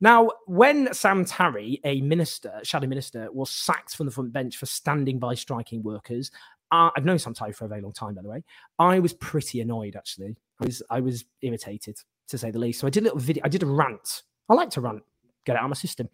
Now, 0.00 0.30
when 0.46 0.92
Sam 0.92 1.24
Tarry, 1.24 1.80
a 1.84 2.00
minister, 2.02 2.60
shadow 2.62 2.86
minister, 2.86 3.28
was 3.32 3.50
sacked 3.50 3.96
from 3.96 4.06
the 4.06 4.12
front 4.12 4.32
bench 4.32 4.56
for 4.56 4.66
standing 4.66 5.18
by 5.18 5.34
striking 5.34 5.82
workers, 5.82 6.30
uh, 6.70 6.90
I've 6.96 7.04
known 7.04 7.18
Sam 7.18 7.32
Tarry 7.32 7.52
for 7.52 7.64
a 7.64 7.68
very 7.68 7.80
long 7.80 7.92
time, 7.92 8.14
by 8.14 8.22
the 8.22 8.28
way. 8.28 8.44
I 8.78 8.98
was 8.98 9.14
pretty 9.14 9.60
annoyed, 9.60 9.96
actually. 9.96 10.36
I 10.60 10.66
was, 10.66 10.82
I 10.90 11.00
was 11.00 11.24
irritated, 11.42 11.98
to 12.28 12.38
say 12.38 12.50
the 12.50 12.58
least. 12.58 12.80
So 12.80 12.86
I 12.86 12.90
did 12.90 13.02
a 13.02 13.04
little 13.04 13.18
video. 13.18 13.42
I 13.44 13.48
did 13.48 13.62
a 13.62 13.66
rant. 13.66 14.22
I 14.48 14.54
like 14.54 14.70
to 14.70 14.80
rant, 14.80 15.02
get 15.44 15.54
it 15.54 15.58
out 15.58 15.64
of 15.64 15.70
my 15.70 15.74
system. 15.76 16.08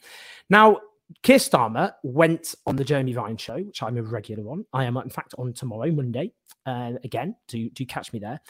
Now, 0.49 0.79
Keir 1.23 1.39
Starmer 1.39 1.93
went 2.02 2.55
on 2.66 2.77
the 2.77 2.84
Jeremy 2.84 3.12
Vine 3.12 3.37
show, 3.37 3.57
which 3.57 3.83
I'm 3.83 3.97
a 3.97 4.02
regular 4.02 4.48
on. 4.51 4.65
I 4.73 4.84
am, 4.84 4.97
in 4.97 5.11
fact, 5.11 5.35
on 5.38 5.52
tomorrow, 5.52 5.91
Monday, 5.91 6.33
uh, 6.66 6.93
again, 7.05 7.37
to 7.48 7.69
to 7.71 7.85
catch 7.85 8.12
me 8.12 8.19
there. 8.19 8.41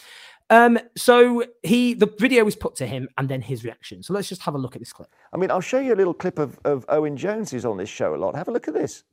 Um, 0.51 0.79
so 0.97 1.45
he, 1.63 1.95
the 1.95 2.13
video 2.19 2.45
was 2.45 2.57
put 2.57 2.77
to 2.77 2.87
him, 2.87 3.09
and 3.17 3.29
then 3.29 3.41
his 3.41 3.65
reaction. 3.65 4.03
So 4.03 4.13
let's 4.13 4.29
just 4.29 4.43
have 4.43 4.55
a 4.55 4.59
look 4.59 4.77
at 4.77 4.81
this 4.81 4.93
clip. 4.93 5.09
I 5.33 5.37
mean, 5.37 5.51
I'll 5.51 5.61
show 5.61 5.81
you 5.81 5.95
a 5.95 5.97
little 5.97 6.15
clip 6.15 6.39
of, 6.39 6.59
of 6.65 6.85
Owen 6.89 7.17
Jones, 7.17 7.51
who's 7.51 7.65
on 7.65 7.79
this 7.79 7.89
show 7.89 8.15
a 8.15 8.17
lot. 8.17 8.37
Have 8.37 8.49
a 8.49 8.53
look 8.53 8.69
at 8.69 8.75
this. 8.75 9.05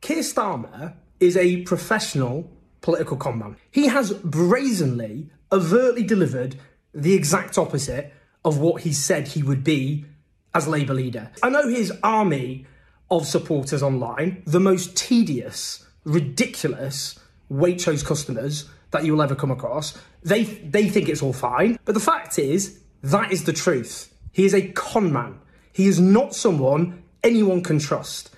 Keir 0.00 0.18
Starmer 0.18 0.94
is 1.18 1.36
a 1.36 1.62
professional 1.62 2.50
political 2.80 3.16
conman. 3.16 3.56
He 3.70 3.88
has 3.88 4.12
brazenly, 4.12 5.30
overtly 5.50 6.02
delivered 6.02 6.56
the 6.92 7.14
exact 7.14 7.56
opposite 7.58 8.12
of 8.44 8.58
what 8.58 8.82
he 8.82 8.92
said 8.92 9.28
he 9.28 9.42
would 9.42 9.64
be 9.64 10.04
as 10.54 10.68
Labour 10.68 10.94
leader. 10.94 11.30
I 11.42 11.50
know 11.50 11.68
his 11.68 11.92
army 12.02 12.66
of 13.10 13.26
supporters 13.26 13.82
online, 13.82 14.42
the 14.46 14.60
most 14.60 14.96
tedious, 14.96 15.84
ridiculous 16.04 17.18
Waitrose 17.50 18.04
customers 18.04 18.68
that 18.90 19.04
you 19.04 19.12
will 19.12 19.22
ever 19.22 19.34
come 19.34 19.50
across. 19.50 19.98
They 20.22 20.44
they 20.44 20.88
think 20.88 21.08
it's 21.08 21.22
all 21.22 21.32
fine, 21.32 21.78
but 21.84 21.94
the 21.94 22.00
fact 22.00 22.38
is 22.38 22.80
that 23.02 23.32
is 23.32 23.44
the 23.44 23.52
truth. 23.52 24.14
He 24.32 24.44
is 24.44 24.54
a 24.54 24.68
con 24.68 25.12
man. 25.12 25.40
He 25.72 25.86
is 25.86 26.00
not 26.00 26.34
someone 26.34 27.02
anyone 27.22 27.62
can 27.62 27.78
trust. 27.78 28.30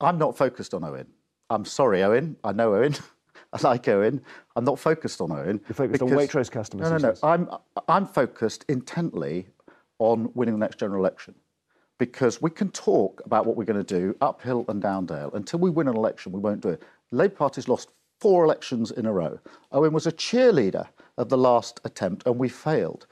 I'm 0.00 0.18
not 0.18 0.36
focused 0.36 0.74
on 0.74 0.84
Owen. 0.84 1.06
I'm 1.48 1.64
sorry, 1.64 2.02
Owen. 2.02 2.36
I 2.42 2.52
know 2.52 2.74
Owen. 2.74 2.96
I 3.52 3.58
like 3.62 3.88
Owen. 3.88 4.22
I'm 4.56 4.64
not 4.64 4.78
focused 4.78 5.20
on 5.20 5.30
Owen. 5.30 5.60
You're 5.68 5.74
focused 5.74 6.02
on 6.02 6.08
Waitrose 6.10 6.50
customers. 6.50 6.90
No, 6.90 6.98
no, 6.98 7.10
no. 7.10 7.14
I'm 7.22 7.48
I'm 7.88 8.06
focused 8.06 8.64
intently 8.68 9.48
on 9.98 10.30
winning 10.34 10.54
the 10.54 10.60
next 10.60 10.78
general 10.78 11.00
election. 11.00 11.34
Because 11.98 12.42
we 12.42 12.50
can 12.50 12.70
talk 12.70 13.22
about 13.24 13.46
what 13.46 13.56
we're 13.56 13.64
going 13.64 13.82
to 13.82 14.00
do 14.00 14.14
uphill 14.20 14.64
and 14.68 14.82
down 14.82 15.06
dale. 15.06 15.30
Until 15.32 15.60
we 15.60 15.70
win 15.70 15.88
an 15.88 15.96
election, 15.96 16.32
we 16.32 16.40
won't 16.40 16.60
do 16.60 16.70
it. 16.70 16.82
Labour 17.10 17.34
Party's 17.34 17.68
lost 17.68 17.90
four 18.20 18.44
elections 18.44 18.90
in 18.90 19.06
a 19.06 19.12
row. 19.12 19.38
Owen 19.72 19.92
was 19.92 20.06
a 20.06 20.12
cheerleader 20.12 20.88
of 21.16 21.28
the 21.28 21.38
last 21.38 21.80
attempt, 21.84 22.26
and 22.26 22.38
we 22.38 22.48
failed. 22.48 23.06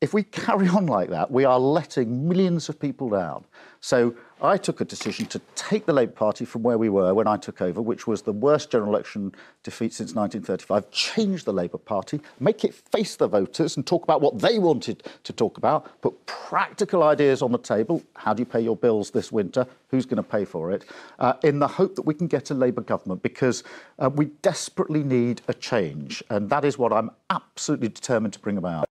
If 0.00 0.14
we 0.14 0.22
carry 0.22 0.68
on 0.68 0.86
like 0.86 1.10
that, 1.10 1.28
we 1.28 1.44
are 1.44 1.58
letting 1.58 2.28
millions 2.28 2.68
of 2.68 2.78
people 2.78 3.08
down. 3.08 3.44
So 3.80 4.14
I 4.40 4.56
took 4.56 4.80
a 4.80 4.84
decision 4.84 5.26
to 5.26 5.40
take 5.56 5.86
the 5.86 5.92
Labour 5.92 6.12
Party 6.12 6.44
from 6.44 6.62
where 6.62 6.78
we 6.78 6.88
were 6.88 7.12
when 7.14 7.26
I 7.26 7.36
took 7.36 7.60
over, 7.60 7.82
which 7.82 8.06
was 8.06 8.22
the 8.22 8.32
worst 8.32 8.70
general 8.70 8.90
election 8.90 9.34
defeat 9.64 9.92
since 9.92 10.14
1935, 10.14 10.88
change 10.92 11.42
the 11.42 11.52
Labour 11.52 11.78
Party, 11.78 12.20
make 12.38 12.64
it 12.64 12.74
face 12.74 13.16
the 13.16 13.26
voters 13.26 13.76
and 13.76 13.84
talk 13.84 14.04
about 14.04 14.20
what 14.20 14.38
they 14.38 14.60
wanted 14.60 15.02
to 15.24 15.32
talk 15.32 15.58
about, 15.58 16.00
put 16.00 16.26
practical 16.26 17.02
ideas 17.02 17.42
on 17.42 17.50
the 17.50 17.58
table. 17.58 18.00
How 18.14 18.32
do 18.34 18.42
you 18.42 18.46
pay 18.46 18.60
your 18.60 18.76
bills 18.76 19.10
this 19.10 19.32
winter? 19.32 19.66
Who's 19.88 20.06
going 20.06 20.22
to 20.22 20.22
pay 20.22 20.44
for 20.44 20.70
it? 20.70 20.84
Uh, 21.18 21.32
in 21.42 21.58
the 21.58 21.66
hope 21.66 21.96
that 21.96 22.02
we 22.02 22.14
can 22.14 22.28
get 22.28 22.52
a 22.52 22.54
Labour 22.54 22.82
government 22.82 23.24
because 23.24 23.64
uh, 23.98 24.08
we 24.14 24.26
desperately 24.42 25.02
need 25.02 25.42
a 25.48 25.54
change. 25.54 26.22
And 26.30 26.48
that 26.50 26.64
is 26.64 26.78
what 26.78 26.92
I'm 26.92 27.10
absolutely 27.30 27.88
determined 27.88 28.34
to 28.34 28.38
bring 28.38 28.58
about. 28.58 28.88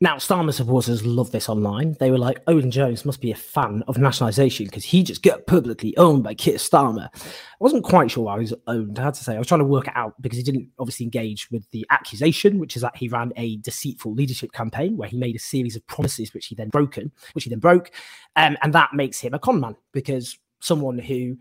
Now, 0.00 0.14
Starmer 0.14 0.54
supporters 0.54 1.04
love 1.04 1.32
this 1.32 1.48
online. 1.48 1.96
They 1.98 2.12
were 2.12 2.18
like, 2.18 2.40
Owen 2.46 2.70
Jones 2.70 3.04
must 3.04 3.20
be 3.20 3.32
a 3.32 3.36
fan 3.36 3.82
of 3.88 3.98
nationalisation 3.98 4.66
because 4.66 4.84
he 4.84 5.02
just 5.02 5.24
got 5.24 5.44
publicly 5.48 5.96
owned 5.96 6.22
by 6.22 6.34
Keir 6.34 6.54
Starmer. 6.54 7.08
I 7.12 7.56
wasn't 7.58 7.82
quite 7.82 8.12
sure 8.12 8.26
why 8.26 8.34
he 8.34 8.42
was 8.42 8.54
owned, 8.68 9.00
I 9.00 9.06
had 9.06 9.14
to 9.14 9.24
say. 9.24 9.34
I 9.34 9.38
was 9.38 9.48
trying 9.48 9.58
to 9.58 9.64
work 9.64 9.88
it 9.88 9.96
out 9.96 10.14
because 10.22 10.36
he 10.36 10.44
didn't 10.44 10.68
obviously 10.78 11.02
engage 11.02 11.50
with 11.50 11.68
the 11.72 11.84
accusation, 11.90 12.60
which 12.60 12.76
is 12.76 12.82
that 12.82 12.96
he 12.96 13.08
ran 13.08 13.32
a 13.34 13.56
deceitful 13.56 14.14
leadership 14.14 14.52
campaign 14.52 14.96
where 14.96 15.08
he 15.08 15.16
made 15.16 15.34
a 15.34 15.40
series 15.40 15.74
of 15.74 15.84
promises 15.88 16.32
which 16.32 16.46
he 16.46 16.54
then 16.54 16.68
broken, 16.68 17.10
which 17.32 17.42
he 17.42 17.50
then 17.50 17.58
broke. 17.58 17.90
Um, 18.36 18.56
and 18.62 18.72
that 18.74 18.94
makes 18.94 19.18
him 19.18 19.34
a 19.34 19.40
con 19.40 19.60
man 19.60 19.74
because 19.92 20.38
someone 20.60 21.00
who 21.00 21.36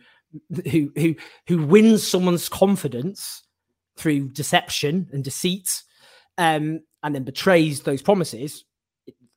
who 0.71 0.91
who 0.95 1.15
who 1.47 1.63
wins 1.63 2.07
someone's 2.07 2.49
confidence 2.49 3.43
through 3.97 4.29
deception 4.29 5.07
and 5.11 5.23
deceit 5.23 5.83
um, 6.39 6.81
and 7.03 7.13
then 7.13 7.23
betrays 7.23 7.81
those 7.81 8.01
promises, 8.01 8.65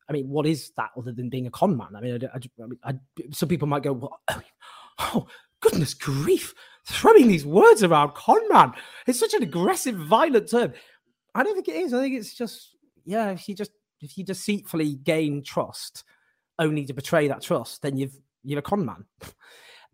I 0.09 0.13
mean, 0.13 0.29
what 0.29 0.47
is 0.47 0.73
that 0.77 0.91
other 0.97 1.13
than 1.13 1.29
being 1.29 1.47
a 1.47 1.51
con 1.51 1.77
man? 1.77 1.95
I 1.97 2.01
mean, 2.01 2.29
I, 2.35 2.37
I, 2.37 2.91
I 2.91 2.95
some 3.33 3.49
people 3.49 3.69
might 3.69 3.85
go, 3.85 3.93
well, 3.93 4.21
oh, 4.99 5.27
goodness 5.61 5.95
grief, 5.95 6.53
throwing 6.85 7.29
these 7.29 7.47
words 7.47 7.85
around 7.85 8.15
con 8.15 8.41
man. 8.51 8.73
It's 9.07 9.21
such 9.21 9.35
an 9.35 9.43
aggressive, 9.43 9.95
violent 9.95 10.51
term. 10.51 10.73
I 11.35 11.45
don't 11.45 11.55
think 11.55 11.69
it 11.69 11.77
is. 11.77 11.95
I 11.95 12.01
think 12.01 12.17
it's 12.17 12.35
just, 12.35 12.77
yeah, 13.05 13.31
if 13.31 13.49
you 13.49 13.55
just, 13.55 13.71
if 14.01 14.19
you 14.19 14.25
deceitfully 14.25 14.95
gain 14.95 15.45
trust 15.45 16.05
only 16.59 16.85
to 16.87 16.93
betray 16.93 17.29
that 17.29 17.43
trust, 17.43 17.83
then 17.83 17.97
you've, 17.97 18.19
you're 18.43 18.59
a 18.59 18.63
con 18.63 18.85
man. 18.85 19.05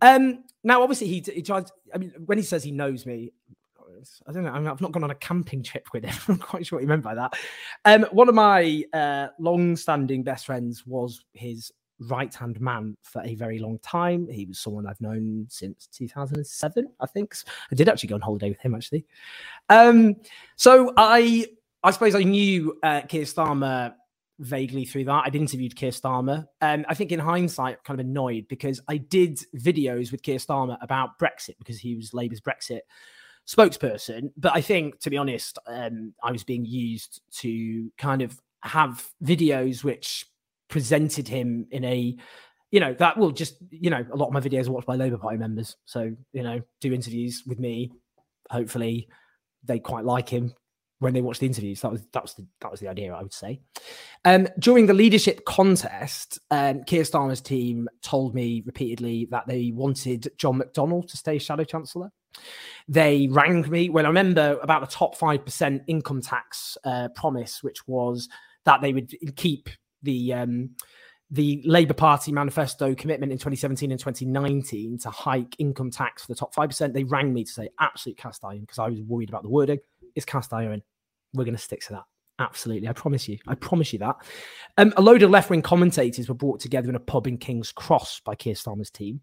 um, 0.01 0.45
now, 0.65 0.83
obviously, 0.83 1.09
he, 1.09 1.23
he 1.31 1.43
tries, 1.43 1.71
I 1.95 1.99
mean, 1.99 2.13
when 2.25 2.39
he 2.39 2.45
says 2.45 2.65
he 2.65 2.71
knows 2.71 3.05
me, 3.05 3.33
I 4.27 4.33
don't 4.33 4.45
know. 4.45 4.53
I 4.53 4.63
have 4.63 4.81
not 4.81 4.93
gone 4.93 5.05
on 5.05 5.11
a 5.11 5.17
camping 5.17 5.63
trip 5.63 5.89
with 5.93 6.05
him. 6.05 6.15
I'm 6.29 6.39
quite 6.39 6.67
sure 6.67 6.77
what 6.77 6.83
he 6.83 6.89
meant 6.89 7.03
by 7.03 7.15
that. 7.15 7.35
Um, 7.85 8.05
one 8.13 8.29
of 8.29 8.35
my 8.35 8.85
uh, 8.93 9.29
long-standing 9.39 10.23
best 10.23 10.47
friends 10.47 10.87
was 10.87 11.25
his 11.33 11.73
right-hand 12.01 12.61
man 12.61 12.97
for 13.03 13.23
a 13.23 13.35
very 13.35 13.59
long 13.59 13.79
time. 13.79 14.29
He 14.29 14.45
was 14.45 14.59
someone 14.59 14.87
I've 14.87 15.01
known 15.01 15.47
since 15.49 15.87
2007, 15.89 16.89
I 17.01 17.07
think. 17.07 17.35
I 17.71 17.75
did 17.75 17.89
actually 17.89 18.09
go 18.09 18.17
on 18.17 18.21
holiday 18.21 18.51
with 18.51 18.61
him, 18.61 18.75
actually. 18.75 19.07
Um, 19.69 20.17
so 20.57 20.93
I, 20.97 21.47
I 21.83 21.91
suppose 21.91 22.15
I 22.15 22.23
knew 22.23 22.79
uh, 22.83 23.03
Keir 23.03 23.25
Starmer 23.25 23.95
vaguely 24.39 24.85
through 24.85 25.05
that. 25.05 25.25
I'd 25.25 25.35
interviewed 25.35 25.77
Keir 25.77 25.91
Starmer. 25.91 26.47
Um, 26.61 26.85
I 26.89 26.95
think 26.95 27.13
in 27.13 27.19
hindsight, 27.19 27.83
kind 27.85 27.99
of 27.99 28.07
annoyed 28.07 28.47
because 28.49 28.81
I 28.89 28.99
did 28.99 29.39
videos 29.57 30.13
with 30.13 30.23
Keir 30.23 30.39
Starmer 30.39 30.77
about 30.83 31.19
Brexit 31.19 31.57
because 31.59 31.79
he 31.79 31.95
was 31.95 32.13
Labour's 32.13 32.41
Brexit 32.41 32.81
spokesperson. 33.47 34.31
But 34.37 34.55
I 34.55 34.61
think, 34.61 35.01
to 35.01 35.11
be 35.11 35.17
honest, 35.17 35.59
um, 35.67 36.15
I 36.23 36.33
was 36.33 36.45
being 36.45 36.65
used 36.65 37.21
to 37.39 37.91
kind 37.99 38.23
of 38.23 38.41
have 38.63 39.09
videos 39.23 39.85
which 39.85 40.27
presented 40.69 41.29
him 41.29 41.67
in 41.71 41.85
a 41.85 42.17
you 42.73 42.81
know 42.81 42.93
that 42.95 43.17
will 43.17 43.31
just 43.31 43.57
you 43.71 43.91
know 43.91 44.05
a 44.13 44.17
lot 44.17 44.27
of 44.27 44.33
my 44.33 44.41
videos 44.41 44.67
are 44.67 44.73
watched 44.73 44.87
by 44.87 44.97
labour 44.97 45.19
party 45.19 45.37
members. 45.37 45.77
So 45.85 46.13
you 46.33 46.43
know 46.43 46.61
do 46.81 46.93
interviews 46.93 47.45
with 47.47 47.59
me. 47.59 47.93
Hopefully 48.51 49.09
they 49.65 49.79
quite 49.79 50.05
like 50.05 50.29
him 50.29 50.55
when 50.99 51.13
they 51.15 51.21
watch 51.21 51.39
the 51.39 51.47
interviews. 51.47 51.81
That 51.81 51.93
was 51.93 52.03
that 52.13 52.23
was 52.23 52.35
the 52.35 52.47
that 52.61 52.71
was 52.71 52.81
the 52.81 52.89
idea 52.89 53.15
i 53.15 53.23
would 53.23 53.33
say. 53.33 53.61
Um, 54.25 54.49
during 54.59 54.87
the 54.87 54.95
leadership 54.95 55.45
contest 55.45 56.39
um, 56.51 56.83
keir 56.85 57.05
starmer's 57.05 57.41
team 57.41 57.89
told 58.03 58.35
me 58.35 58.63
repeatedly 58.67 59.29
that 59.31 59.47
they 59.47 59.71
wanted 59.73 60.29
john 60.37 60.61
mcdonnell 60.61 61.07
to 61.09 61.17
stay 61.17 61.39
shadow 61.39 61.65
chancellor 61.65 62.11
they 62.89 63.29
rang 63.31 63.69
me. 63.69 63.89
Well, 63.89 64.05
I 64.05 64.09
remember 64.09 64.59
about 64.63 64.81
the 64.83 64.95
top 64.95 65.19
5% 65.19 65.85
income 65.87 66.23
tax 66.23 66.79
uh, 66.85 67.09
promise, 67.15 67.63
which 67.63 67.87
was 67.87 68.29
that 68.65 68.81
they 68.81 68.93
would 68.93 69.13
keep 69.37 69.69
the. 70.03 70.33
Um, 70.33 70.71
the 71.31 71.61
Labour 71.65 71.93
Party 71.93 72.31
manifesto 72.31 72.95
commitment 72.95 73.33
in 73.33 73.39
2017 73.39 73.91
and 73.91 73.99
2019 73.99 74.99
to 74.99 75.11
hike 75.11 75.57
income 75.59 75.91
tax 75.91 76.23
for 76.23 76.29
the 76.29 76.39
top 76.39 76.55
5%, 76.55 76.93
they 76.93 77.03
rang 77.03 77.35
me 77.35 77.43
to 77.43 77.51
say 77.51 77.69
absolute 77.81 78.17
cast 78.17 78.45
iron 78.45 78.61
because 78.61 78.79
I 78.79 78.89
was 78.89 79.01
worried 79.03 79.29
about 79.29 79.43
the 79.43 79.49
wording. 79.49 79.81
It's 80.15 80.25
cast 80.25 80.53
iron. 80.53 80.83
We're 81.35 81.45
going 81.45 81.57
to 81.57 81.61
stick 81.61 81.81
to 81.87 81.95
that. 81.95 82.05
Absolutely. 82.39 82.89
I 82.89 82.93
promise 82.93 83.29
you. 83.29 83.39
I 83.49 83.55
promise 83.55 83.93
you 83.93 83.99
that. 84.01 84.17
Um, 84.77 84.93
a 84.97 85.03
load 85.03 85.23
of 85.23 85.31
left 85.31 85.51
wing 85.51 85.63
commentators 85.63 86.29
were 86.29 86.35
brought 86.35 86.61
together 86.61 86.89
in 86.89 86.95
a 86.95 87.01
pub 87.01 87.27
in 87.27 87.39
King's 87.39 87.73
Cross 87.73 88.21
by 88.25 88.35
Keir 88.35 88.55
Starmer's 88.55 88.91
team, 88.91 89.21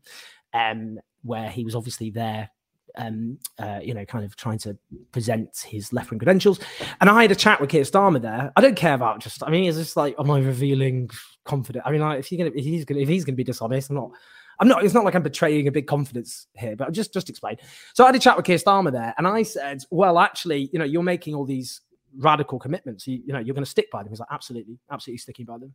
um, 0.53 0.99
where 1.21 1.49
he 1.49 1.63
was 1.63 1.75
obviously 1.75 2.09
there 2.09 2.49
um, 2.97 3.37
uh, 3.59 3.79
you 3.81 3.93
know, 3.93 4.05
kind 4.05 4.25
of 4.25 4.35
trying 4.35 4.59
to 4.59 4.77
present 5.11 5.65
his 5.65 5.91
left 5.93 6.11
wing 6.11 6.19
credentials. 6.19 6.59
And 7.01 7.09
I 7.09 7.21
had 7.21 7.31
a 7.31 7.35
chat 7.35 7.59
with 7.59 7.69
Keir 7.69 7.83
Starmer 7.83 8.21
there. 8.21 8.51
I 8.55 8.61
don't 8.61 8.75
care 8.75 8.93
about 8.93 9.19
just. 9.19 9.43
I 9.43 9.49
mean, 9.49 9.65
it's 9.65 9.77
just 9.77 9.97
like, 9.97 10.15
am 10.19 10.29
I 10.31 10.39
revealing 10.39 11.09
confident? 11.45 11.85
I 11.85 11.91
mean, 11.91 12.01
like, 12.01 12.19
if 12.19 12.31
you're 12.31 12.37
gonna, 12.37 12.55
if 12.55 12.65
he's 12.65 12.85
gonna, 12.85 13.01
if 13.01 13.09
he's 13.09 13.25
gonna 13.25 13.35
be 13.35 13.43
dishonest, 13.43 13.89
I'm 13.89 13.95
not. 13.95 14.11
I'm 14.59 14.67
not. 14.67 14.83
It's 14.83 14.93
not 14.93 15.03
like 15.03 15.15
I'm 15.15 15.23
betraying 15.23 15.67
a 15.67 15.71
big 15.71 15.87
confidence 15.87 16.47
here, 16.53 16.75
but 16.75 16.85
I'll 16.85 16.91
just 16.91 17.13
just 17.13 17.29
explain. 17.29 17.57
So 17.93 18.03
I 18.03 18.07
had 18.07 18.15
a 18.15 18.19
chat 18.19 18.37
with 18.37 18.45
Keir 18.45 18.57
Starmer 18.57 18.91
there, 18.91 19.13
and 19.17 19.27
I 19.27 19.43
said, 19.43 19.83
"Well, 19.89 20.19
actually, 20.19 20.69
you 20.71 20.79
know, 20.79 20.85
you're 20.85 21.03
making 21.03 21.33
all 21.33 21.45
these 21.45 21.81
radical 22.17 22.59
commitments. 22.59 23.07
You, 23.07 23.21
you 23.25 23.33
know, 23.33 23.39
you're 23.39 23.55
going 23.55 23.65
to 23.65 23.69
stick 23.69 23.89
by 23.91 24.03
them." 24.03 24.11
He's 24.11 24.19
like, 24.19 24.29
"Absolutely, 24.31 24.77
absolutely 24.91 25.17
sticking 25.17 25.45
by 25.45 25.57
them." 25.57 25.73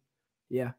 Yeah. 0.48 0.70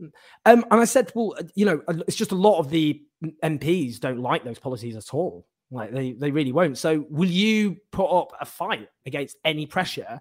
Um, 0.00 0.64
and 0.70 0.80
I 0.80 0.84
said, 0.84 1.12
"Well, 1.14 1.36
you 1.54 1.64
know, 1.64 1.80
it's 2.08 2.16
just 2.16 2.32
a 2.32 2.36
lot 2.36 2.58
of 2.58 2.70
the 2.70 3.00
MPs 3.42 4.00
don't 4.00 4.20
like 4.20 4.44
those 4.44 4.58
policies 4.58 4.96
at 4.96 5.14
all. 5.14 5.46
Like 5.70 5.92
they 5.92 6.12
they 6.12 6.30
really 6.30 6.52
won't. 6.52 6.78
So 6.78 7.06
will 7.10 7.28
you 7.28 7.76
put 7.92 8.06
up 8.06 8.32
a 8.40 8.46
fight 8.46 8.88
against 9.06 9.36
any 9.44 9.66
pressure 9.66 10.20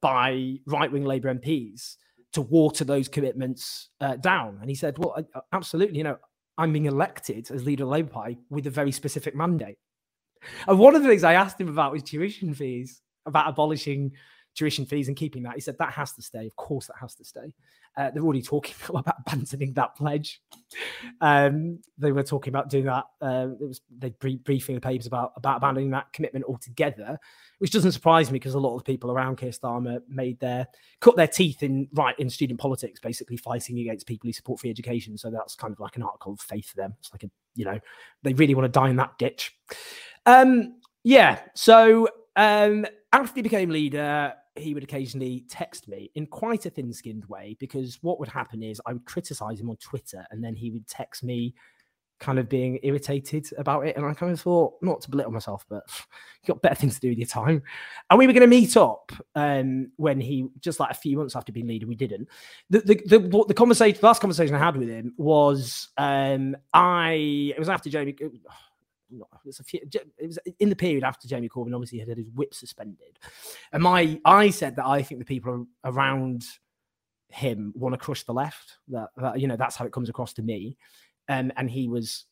by 0.00 0.56
right 0.66 0.90
wing 0.90 1.04
Labour 1.04 1.34
MPs?" 1.34 1.96
To 2.32 2.42
water 2.42 2.84
those 2.84 3.08
commitments 3.08 3.88
uh, 4.00 4.16
down, 4.16 4.58
and 4.60 4.68
he 4.68 4.74
said, 4.74 4.98
"Well, 4.98 5.16
absolutely. 5.52 5.98
You 5.98 6.04
know, 6.04 6.18
I'm 6.58 6.72
being 6.72 6.86
elected 6.86 7.50
as 7.50 7.64
leader 7.64 7.84
of 7.84 7.90
Labour 7.90 8.10
Party 8.10 8.38
with 8.50 8.66
a 8.66 8.70
very 8.70 8.92
specific 8.92 9.34
mandate. 9.34 9.78
And 10.66 10.78
one 10.78 10.94
of 10.94 11.02
the 11.02 11.08
things 11.08 11.24
I 11.24 11.34
asked 11.34 11.60
him 11.60 11.68
about 11.68 11.92
was 11.92 12.02
tuition 12.02 12.54
fees, 12.54 13.02
about 13.26 13.48
abolishing 13.48 14.12
tuition 14.54 14.86
fees 14.86 15.08
and 15.08 15.16
keeping 15.16 15.42
that. 15.42 15.54
He 15.54 15.60
said 15.60 15.76
that 15.78 15.92
has 15.92 16.12
to 16.12 16.22
stay. 16.22 16.46
Of 16.46 16.56
course, 16.56 16.86
that 16.86 16.96
has 17.00 17.14
to 17.16 17.24
stay. 17.24 17.52
Uh, 17.96 18.10
they're 18.10 18.22
already 18.22 18.42
talking 18.42 18.74
about 18.88 19.16
abandoning 19.26 19.72
that 19.74 19.94
pledge. 19.96 20.40
Um, 21.20 21.80
they 21.96 22.12
were 22.12 22.22
talking 22.22 22.50
about 22.50 22.68
doing 22.68 22.84
that. 22.84 23.04
Uh, 23.20 23.48
it 23.60 23.66
was 23.66 23.80
they 23.98 24.10
briefing 24.10 24.74
the 24.74 24.80
papers 24.80 25.06
about 25.06 25.32
about 25.36 25.58
abandoning 25.58 25.90
that 25.90 26.12
commitment 26.12 26.44
altogether, 26.44 27.18
which 27.58 27.70
doesn't 27.70 27.92
surprise 27.92 28.30
me 28.30 28.38
because 28.38 28.54
a 28.54 28.58
lot 28.58 28.76
of 28.76 28.84
people 28.84 29.10
around 29.10 29.38
Keir 29.38 29.50
Starmer 29.50 30.00
made 30.08 30.38
their 30.40 30.66
cut 31.00 31.16
their 31.16 31.26
teeth 31.26 31.62
in 31.62 31.88
right 31.94 32.18
in 32.18 32.28
student 32.28 32.60
politics, 32.60 33.00
basically 33.00 33.36
fighting 33.36 33.78
against 33.78 34.06
people 34.06 34.28
who 34.28 34.32
support 34.32 34.60
free 34.60 34.70
education. 34.70 35.16
So 35.16 35.30
that's 35.30 35.54
kind 35.54 35.72
of 35.72 35.80
like 35.80 35.96
an 35.96 36.02
article 36.02 36.32
of 36.32 36.40
faith 36.40 36.70
for 36.70 36.76
them. 36.76 36.94
It's 36.98 37.12
like 37.12 37.24
a 37.24 37.30
you 37.54 37.64
know 37.64 37.78
they 38.22 38.34
really 38.34 38.54
want 38.54 38.72
to 38.72 38.78
die 38.80 38.90
in 38.90 38.96
that 38.96 39.16
ditch. 39.18 39.56
Um, 40.26 40.80
yeah. 41.04 41.40
So 41.54 42.08
um, 42.34 42.84
after 43.12 43.36
he 43.36 43.42
became 43.42 43.70
leader, 43.70 44.34
he 44.58 44.74
would 44.74 44.82
occasionally 44.82 45.44
text 45.48 45.88
me 45.88 46.10
in 46.14 46.26
quite 46.26 46.66
a 46.66 46.70
thin 46.70 46.92
skinned 46.92 47.24
way 47.26 47.56
because 47.58 47.98
what 48.02 48.18
would 48.18 48.28
happen 48.28 48.62
is 48.62 48.80
I 48.86 48.92
would 48.92 49.04
criticize 49.04 49.60
him 49.60 49.70
on 49.70 49.76
Twitter 49.76 50.24
and 50.30 50.42
then 50.42 50.54
he 50.54 50.70
would 50.70 50.86
text 50.86 51.22
me 51.24 51.54
kind 52.18 52.38
of 52.38 52.48
being 52.48 52.78
irritated 52.82 53.46
about 53.58 53.86
it. 53.86 53.96
And 53.96 54.04
I 54.04 54.14
kind 54.14 54.32
of 54.32 54.40
thought, 54.40 54.74
not 54.80 55.00
to 55.02 55.10
belittle 55.10 55.32
myself, 55.32 55.66
but 55.68 55.84
you 56.42 56.46
got 56.46 56.62
better 56.62 56.74
things 56.74 56.94
to 56.94 57.00
do 57.00 57.08
with 57.10 57.18
your 57.18 57.26
time. 57.26 57.62
And 58.10 58.18
we 58.18 58.26
were 58.26 58.32
going 58.32 58.40
to 58.40 58.46
meet 58.46 58.76
up 58.76 59.12
um, 59.34 59.90
when 59.96 60.20
he, 60.20 60.48
just 60.60 60.80
like 60.80 60.90
a 60.90 60.94
few 60.94 61.18
months 61.18 61.36
after 61.36 61.52
being 61.52 61.66
leader, 61.66 61.86
we 61.86 61.94
didn't. 61.94 62.28
The, 62.70 62.80
the, 62.80 63.18
the, 63.18 63.44
the 63.48 63.54
conversation, 63.54 64.00
the 64.00 64.06
last 64.06 64.20
conversation 64.20 64.54
I 64.54 64.58
had 64.58 64.76
with 64.76 64.88
him 64.88 65.14
was 65.16 65.88
um, 65.98 66.56
I, 66.72 67.52
it 67.54 67.58
was 67.58 67.68
after 67.68 67.90
Jeremy, 67.90 68.16
it 69.10 69.26
was, 69.44 69.60
a 69.60 69.64
few, 69.64 69.80
it 69.82 70.26
was 70.26 70.38
in 70.58 70.68
the 70.68 70.76
period 70.76 71.04
after 71.04 71.28
Jeremy 71.28 71.48
Corbyn 71.48 71.74
obviously 71.74 71.98
had 71.98 72.08
had 72.08 72.18
his 72.18 72.30
whip 72.30 72.54
suspended, 72.54 73.18
and 73.72 73.82
my 73.82 74.20
I 74.24 74.50
said 74.50 74.76
that 74.76 74.86
I 74.86 75.02
think 75.02 75.20
the 75.20 75.24
people 75.24 75.66
around 75.84 76.44
him 77.28 77.72
want 77.76 77.92
to 77.92 77.98
crush 77.98 78.22
the 78.24 78.32
left. 78.32 78.78
That, 78.88 79.08
that 79.16 79.40
you 79.40 79.48
know 79.48 79.56
that's 79.56 79.76
how 79.76 79.84
it 79.84 79.92
comes 79.92 80.08
across 80.08 80.32
to 80.34 80.42
me, 80.42 80.76
um, 81.28 81.52
and 81.56 81.70
he 81.70 81.88
was 81.88 82.24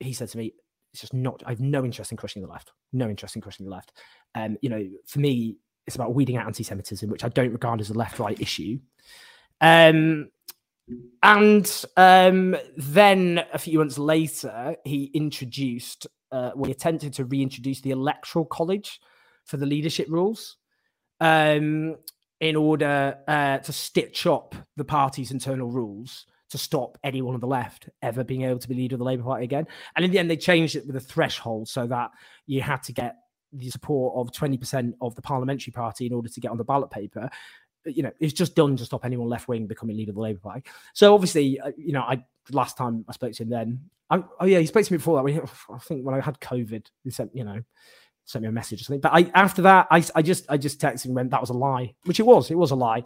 he 0.00 0.12
said 0.12 0.28
to 0.28 0.38
me, 0.38 0.54
"It's 0.92 1.00
just 1.00 1.14
not. 1.14 1.42
I 1.46 1.50
have 1.50 1.60
no 1.60 1.84
interest 1.84 2.12
in 2.12 2.16
crushing 2.16 2.42
the 2.42 2.48
left. 2.48 2.72
No 2.92 3.08
interest 3.08 3.36
in 3.36 3.42
crushing 3.42 3.66
the 3.66 3.72
left. 3.72 3.92
Um, 4.34 4.56
you 4.62 4.68
know, 4.68 4.88
for 5.06 5.20
me, 5.20 5.56
it's 5.86 5.96
about 5.96 6.14
weeding 6.14 6.36
out 6.36 6.46
anti-Semitism, 6.46 7.08
which 7.10 7.24
I 7.24 7.28
don't 7.28 7.52
regard 7.52 7.80
as 7.80 7.90
a 7.90 7.94
left-right 7.94 8.40
issue. 8.40 8.78
Um, 9.60 10.28
and 11.22 11.84
um, 11.96 12.56
then 12.76 13.44
a 13.52 13.58
few 13.58 13.78
months 13.78 13.98
later, 13.98 14.76
he 14.84 15.10
introduced, 15.14 16.06
uh, 16.30 16.50
well, 16.54 16.66
he 16.66 16.72
attempted 16.72 17.12
to 17.14 17.24
reintroduce 17.24 17.80
the 17.80 17.90
electoral 17.90 18.44
college 18.44 19.00
for 19.44 19.56
the 19.56 19.66
leadership 19.66 20.06
rules 20.10 20.56
um, 21.20 21.96
in 22.40 22.56
order 22.56 23.18
uh, 23.28 23.58
to 23.58 23.72
stitch 23.72 24.26
up 24.26 24.54
the 24.76 24.84
party's 24.84 25.30
internal 25.30 25.70
rules 25.70 26.26
to 26.50 26.58
stop 26.58 26.98
anyone 27.02 27.34
on 27.34 27.40
the 27.40 27.46
left 27.46 27.88
ever 28.02 28.22
being 28.22 28.42
able 28.42 28.58
to 28.58 28.68
be 28.68 28.74
leader 28.74 28.94
of 28.94 28.98
the 28.98 29.04
Labour 29.04 29.22
Party 29.22 29.44
again. 29.44 29.66
And 29.96 30.04
in 30.04 30.10
the 30.10 30.18
end, 30.18 30.30
they 30.30 30.36
changed 30.36 30.76
it 30.76 30.86
with 30.86 30.96
a 30.96 31.00
threshold 31.00 31.68
so 31.68 31.86
that 31.86 32.10
you 32.46 32.60
had 32.60 32.82
to 32.82 32.92
get 32.92 33.16
the 33.52 33.70
support 33.70 34.14
of 34.16 34.32
20% 34.32 34.94
of 35.00 35.14
the 35.14 35.22
parliamentary 35.22 35.72
party 35.72 36.06
in 36.06 36.12
order 36.12 36.28
to 36.28 36.40
get 36.40 36.50
on 36.50 36.58
the 36.58 36.64
ballot 36.64 36.90
paper 36.90 37.30
you 37.84 38.02
know, 38.02 38.12
it's 38.20 38.32
just 38.32 38.54
done 38.54 38.76
to 38.76 38.84
stop 38.84 39.04
anyone 39.04 39.28
left 39.28 39.48
wing 39.48 39.66
becoming 39.66 39.96
leader 39.96 40.10
of 40.10 40.16
the 40.16 40.20
Labour 40.20 40.40
Party. 40.40 40.62
So 40.94 41.14
obviously, 41.14 41.60
uh, 41.60 41.72
you 41.76 41.92
know, 41.92 42.02
I 42.02 42.24
last 42.50 42.76
time 42.76 43.04
I 43.08 43.12
spoke 43.12 43.32
to 43.32 43.42
him 43.42 43.50
then, 43.50 43.80
I, 44.10 44.22
oh 44.40 44.46
yeah, 44.46 44.58
he 44.58 44.66
spoke 44.66 44.84
to 44.84 44.92
me 44.92 44.98
before 44.98 45.16
that. 45.16 45.22
We, 45.22 45.38
I 45.38 45.78
think 45.78 46.04
when 46.04 46.14
I 46.14 46.20
had 46.20 46.38
COVID, 46.40 46.86
he 47.02 47.10
sent, 47.10 47.34
you 47.34 47.44
know, 47.44 47.62
sent 48.24 48.42
me 48.42 48.48
a 48.48 48.52
message 48.52 48.80
or 48.80 48.84
something. 48.84 49.00
But 49.00 49.12
I 49.14 49.30
after 49.34 49.62
that, 49.62 49.86
I, 49.90 50.04
I 50.14 50.22
just 50.22 50.44
I 50.48 50.56
just 50.56 50.80
texted 50.80 51.06
him 51.06 51.14
when 51.14 51.28
that 51.30 51.40
was 51.40 51.50
a 51.50 51.54
lie, 51.54 51.94
which 52.04 52.20
it 52.20 52.26
was. 52.26 52.50
It 52.50 52.58
was 52.58 52.70
a 52.70 52.76
lie. 52.76 53.04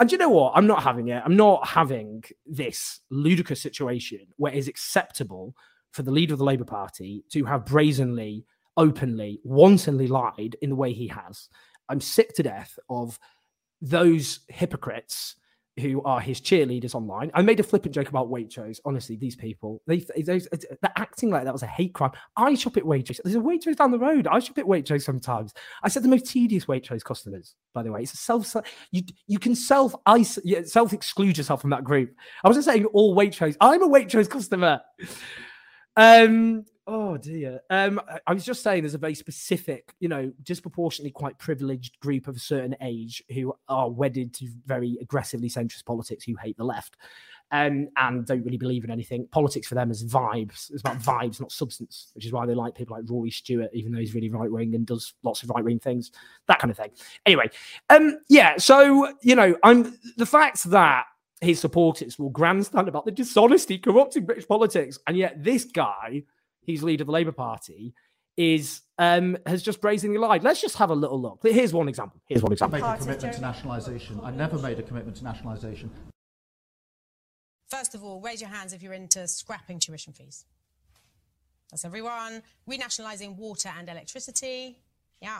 And 0.00 0.12
you 0.12 0.18
know 0.18 0.28
what? 0.28 0.52
I'm 0.54 0.66
not 0.66 0.82
having 0.82 1.08
it. 1.08 1.22
I'm 1.24 1.36
not 1.36 1.66
having 1.66 2.22
this 2.46 3.00
ludicrous 3.10 3.60
situation 3.60 4.20
where 4.36 4.52
it 4.52 4.58
is 4.58 4.68
acceptable 4.68 5.56
for 5.92 6.02
the 6.02 6.10
leader 6.10 6.34
of 6.34 6.38
the 6.38 6.44
Labour 6.44 6.64
Party 6.64 7.24
to 7.30 7.44
have 7.44 7.66
brazenly, 7.66 8.44
openly, 8.76 9.40
wantonly 9.42 10.06
lied 10.06 10.56
in 10.62 10.70
the 10.70 10.76
way 10.76 10.92
he 10.92 11.08
has. 11.08 11.48
I'm 11.88 12.00
sick 12.00 12.34
to 12.34 12.42
death 12.42 12.78
of 12.88 13.18
those 13.80 14.40
hypocrites 14.48 15.36
who 15.78 16.02
are 16.02 16.20
his 16.20 16.40
cheerleaders 16.40 16.94
online. 16.94 17.30
I 17.34 17.42
made 17.42 17.60
a 17.60 17.62
flippant 17.62 17.94
joke 17.94 18.08
about 18.08 18.30
Waitrose. 18.30 18.80
Honestly, 18.84 19.16
these 19.16 19.36
people, 19.36 19.80
they, 19.86 20.04
they, 20.16 20.40
they're 20.40 20.92
acting 20.96 21.30
like 21.30 21.44
that 21.44 21.52
was 21.52 21.62
a 21.62 21.68
hate 21.68 21.94
crime. 21.94 22.10
I 22.36 22.54
shop 22.54 22.76
at 22.76 22.82
Waitrose. 22.82 23.20
There's 23.22 23.36
a 23.36 23.40
Waitrose 23.40 23.76
down 23.76 23.90
the 23.90 23.98
road. 23.98 24.26
I 24.26 24.40
shop 24.40 24.58
at 24.58 24.64
Waitrose 24.64 25.02
sometimes. 25.02 25.54
I 25.82 25.88
said 25.88 26.02
the 26.02 26.08
most 26.08 26.26
tedious 26.26 26.66
Waitrose 26.66 27.04
customers, 27.04 27.54
by 27.74 27.82
the 27.82 27.92
way. 27.92 28.02
It's 28.02 28.14
a 28.14 28.16
self, 28.16 28.54
you, 28.90 29.02
you 29.26 29.38
can 29.38 29.54
self 29.54 29.94
self 30.64 30.92
exclude 30.92 31.38
yourself 31.38 31.60
from 31.60 31.70
that 31.70 31.84
group. 31.84 32.14
I 32.44 32.48
wasn't 32.48 32.64
saying 32.64 32.84
all 32.86 33.16
Waitrose. 33.16 33.56
I'm 33.60 33.82
a 33.82 33.88
Waitrose 33.88 34.28
customer. 34.28 34.80
Um, 35.96 36.64
Oh 36.90 37.18
dear. 37.18 37.60
Um, 37.68 38.00
I 38.26 38.32
was 38.32 38.46
just 38.46 38.62
saying 38.62 38.82
there's 38.82 38.94
a 38.94 38.98
very 38.98 39.14
specific, 39.14 39.92
you 40.00 40.08
know, 40.08 40.32
disproportionately 40.42 41.10
quite 41.10 41.38
privileged 41.38 42.00
group 42.00 42.26
of 42.28 42.36
a 42.36 42.40
certain 42.40 42.74
age 42.80 43.22
who 43.28 43.52
are 43.68 43.90
wedded 43.90 44.32
to 44.36 44.48
very 44.64 44.96
aggressively 45.02 45.50
centrist 45.50 45.84
politics 45.84 46.24
who 46.24 46.34
hate 46.36 46.56
the 46.56 46.64
left. 46.64 46.96
Um, 47.50 47.88
and 47.96 48.24
don't 48.24 48.42
really 48.42 48.56
believe 48.56 48.84
in 48.84 48.90
anything. 48.90 49.28
Politics 49.30 49.68
for 49.68 49.74
them 49.74 49.90
is 49.90 50.02
vibes. 50.02 50.70
It's 50.70 50.80
about 50.80 50.98
vibes, 51.00 51.40
not 51.42 51.52
substance, 51.52 52.10
which 52.14 52.24
is 52.24 52.32
why 52.32 52.46
they 52.46 52.54
like 52.54 52.74
people 52.74 52.96
like 52.96 53.04
Rory 53.06 53.30
Stewart, 53.30 53.68
even 53.74 53.92
though 53.92 53.98
he's 53.98 54.14
really 54.14 54.30
right 54.30 54.50
wing 54.50 54.74
and 54.74 54.86
does 54.86 55.12
lots 55.22 55.42
of 55.42 55.50
right 55.50 55.64
wing 55.64 55.78
things, 55.78 56.10
that 56.46 56.58
kind 56.58 56.70
of 56.70 56.78
thing. 56.78 56.90
Anyway, 57.26 57.50
um, 57.90 58.18
yeah. 58.30 58.56
So 58.56 59.12
you 59.22 59.34
know, 59.34 59.54
I'm 59.62 59.98
the 60.16 60.26
fact 60.26 60.64
that 60.70 61.04
his 61.42 61.60
supporters 61.60 62.18
will 62.18 62.30
grandstand 62.30 62.88
about 62.88 63.04
the 63.04 63.12
dishonesty 63.12 63.76
corrupting 63.76 64.24
British 64.24 64.48
politics, 64.48 64.98
and 65.06 65.18
yet 65.18 65.42
this 65.42 65.64
guy 65.64 66.24
he's 66.68 66.82
leader 66.84 67.02
of 67.02 67.06
the 67.06 67.12
Labour 67.12 67.32
Party, 67.32 67.94
is 68.36 68.82
um, 68.98 69.36
has 69.46 69.62
just 69.62 69.80
brazenly 69.80 70.18
lied. 70.18 70.44
Let's 70.44 70.60
just 70.60 70.76
have 70.76 70.90
a 70.90 70.94
little 70.94 71.20
look. 71.20 71.40
Here's 71.42 71.72
one 71.72 71.88
example. 71.88 72.20
Here's 72.26 72.42
one 72.42 72.52
example. 72.52 72.84
I 72.84 72.92
made 72.92 73.00
a 73.00 73.04
commitment 73.04 73.34
to 73.34 73.40
nationalisation. 73.40 74.20
I 74.22 74.30
never 74.30 74.58
made 74.58 74.78
a 74.78 74.82
commitment 74.82 75.16
to 75.16 75.24
nationalisation. 75.24 75.90
First 77.68 77.94
of 77.94 78.04
all, 78.04 78.20
raise 78.20 78.40
your 78.40 78.50
hands 78.50 78.72
if 78.72 78.82
you're 78.82 78.92
into 78.92 79.26
scrapping 79.26 79.78
tuition 79.80 80.12
fees. 80.12 80.44
That's 81.70 81.84
everyone. 81.84 82.42
Renationalising 82.68 83.36
water 83.36 83.70
and 83.76 83.88
electricity. 83.88 84.78
Yeah. 85.20 85.38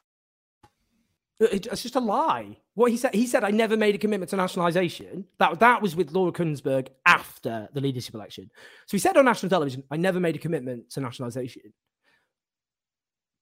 It's 1.41 1.83
just 1.83 1.95
a 1.95 2.01
lie. 2.01 2.57
What 2.75 2.91
he 2.91 2.97
said, 2.97 3.15
he 3.15 3.27
said, 3.27 3.45
I 3.45 3.51
never 3.51 3.77
made 3.77 3.95
a 3.95 3.99
commitment 3.99 4.31
to 4.31 4.37
nationalisation. 4.37 5.25
That 5.39 5.61
that 5.61 5.81
was 5.81 5.95
with 5.95 6.11
Laura 6.11 6.33
Kuenssberg 6.33 6.89
after 7.07 7.69
the 7.73 7.81
leadership 7.81 8.15
election. 8.15 8.51
So 8.87 8.97
he 8.97 8.99
said 8.99 9.17
on 9.17 9.25
national 9.25 9.51
television, 9.51 9.85
I 9.89 9.97
never 9.97 10.19
made 10.19 10.35
a 10.35 10.41
commitment 10.41 10.91
to 10.91 11.01
nationalisation. 11.01 11.73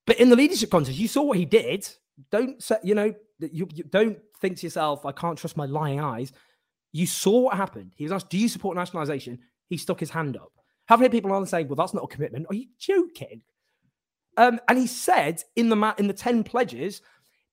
But 0.06 0.20
in 0.20 0.28
the 0.28 0.36
leadership 0.36 0.70
contest, 0.70 0.98
you 0.98 1.08
saw 1.08 1.22
what 1.22 1.38
he 1.38 1.46
did. 1.46 1.88
Don't 2.30 2.62
say, 2.62 2.76
you 2.82 2.94
know, 2.94 3.14
you, 3.38 3.66
you 3.72 3.84
don't 3.84 4.18
think 4.40 4.58
to 4.58 4.66
yourself, 4.66 5.06
I 5.06 5.12
can't 5.12 5.38
trust 5.38 5.56
my 5.56 5.66
lying 5.66 6.00
eyes. 6.00 6.32
You 6.92 7.06
saw 7.06 7.40
what 7.40 7.56
happened. 7.56 7.92
He 7.96 8.04
was 8.04 8.12
asked, 8.12 8.30
Do 8.30 8.38
you 8.38 8.48
support 8.48 8.76
nationalisation? 8.76 9.38
He 9.68 9.78
stuck 9.78 10.00
his 10.00 10.10
hand 10.10 10.36
up. 10.36 10.52
Have 10.88 11.00
heard 11.00 11.12
people 11.12 11.32
on 11.32 11.46
saying, 11.46 11.68
Well, 11.68 11.76
that's 11.76 11.94
not 11.94 12.04
a 12.04 12.08
commitment. 12.08 12.46
Are 12.50 12.54
you 12.54 12.66
joking? 12.78 13.42
Um, 14.36 14.60
and 14.68 14.78
he 14.78 14.86
said 14.86 15.42
in 15.56 15.70
the 15.70 15.94
in 15.98 16.08
the 16.08 16.14
10 16.14 16.44
pledges, 16.44 17.00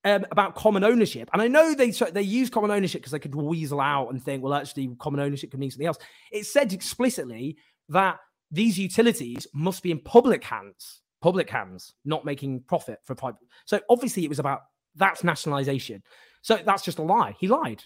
um, 0.04 0.26
about 0.32 0.56
common 0.56 0.84
ownership. 0.84 1.30
And 1.34 1.42
I 1.42 1.48
know 1.48 1.74
they 1.74 1.92
they 1.92 2.22
use 2.22 2.50
common 2.50 2.72
ownership 2.72 3.02
because 3.02 3.12
they 3.12 3.20
could 3.20 3.36
weasel 3.36 3.80
out 3.80 4.10
and 4.10 4.22
think, 4.22 4.44
well, 4.44 4.54
actually, 4.54 4.90
common 5.00 5.20
ownership 5.20 5.52
could 5.52 5.60
mean 5.60 5.72
something 5.72 5.88
else. 5.88 5.98
It 6.32 6.46
said 6.46 6.74
explicitly 6.74 7.58
that 7.90 8.18
these 8.52 8.78
utilities 8.78 9.48
must 9.54 9.82
be 9.84 9.92
in 9.92 10.00
public 10.00 10.44
hands, 10.44 11.02
public 11.22 11.50
hands, 11.50 11.94
not 12.06 12.26
making 12.26 12.62
profit 12.68 13.00
for 13.04 13.16
private. 13.16 13.40
So 13.66 13.80
obviously 13.90 14.24
it 14.24 14.30
was 14.30 14.40
about 14.40 14.62
that's 14.96 15.24
nationalization. 15.24 16.04
So 16.44 16.60
that's 16.64 16.84
just 16.84 17.00
a 17.00 17.04
lie. 17.04 17.36
He 17.40 17.48
lied. 17.48 17.84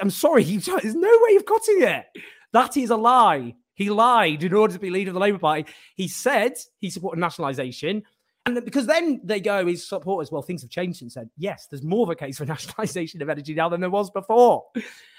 I'm 0.00 0.10
sorry. 0.10 0.44
He, 0.44 0.56
there's 0.82 0.94
no 0.94 1.18
way 1.28 1.36
of 1.36 1.44
cutting 1.44 1.78
it. 1.78 1.80
yet. 1.80 2.16
That 2.52 2.76
is 2.76 2.90
a 2.90 2.96
lie. 2.96 3.54
He 3.74 3.90
lied 3.90 4.42
in 4.42 4.54
order 4.54 4.72
to 4.72 4.80
be 4.80 4.88
leader 4.88 5.10
of 5.10 5.14
the 5.14 5.20
Labour 5.20 5.38
Party. 5.38 5.66
He 5.96 6.08
said 6.08 6.54
he 6.78 6.88
supported 6.88 7.20
nationalisation. 7.20 8.04
And 8.46 8.64
because 8.64 8.86
then 8.86 9.20
they 9.24 9.40
go, 9.40 9.66
his 9.66 9.86
supporters, 9.86 10.30
well, 10.30 10.40
things 10.40 10.62
have 10.62 10.70
changed 10.70 11.02
and 11.02 11.10
said, 11.10 11.28
yes, 11.36 11.66
there's 11.68 11.82
more 11.82 12.04
of 12.04 12.10
a 12.10 12.14
case 12.14 12.38
for 12.38 12.44
nationalisation 12.46 13.20
of 13.20 13.28
energy 13.28 13.54
now 13.54 13.68
than 13.68 13.80
there 13.80 13.90
was 13.90 14.10
before. 14.10 14.64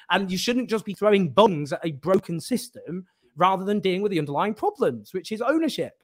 And 0.10 0.31
you 0.31 0.38
shouldn't 0.38 0.69
just 0.69 0.86
be 0.86 0.93
throwing 0.93 1.29
bungs 1.29 1.74
at 1.74 1.81
a 1.84 1.91
broken 1.91 2.39
system 2.39 3.05
rather 3.36 3.65
than 3.65 3.81
dealing 3.81 4.01
with 4.01 4.12
the 4.12 4.19
underlying 4.19 4.53
problems, 4.53 5.13
which 5.13 5.34
is 5.34 5.41
ownership. 5.41 6.01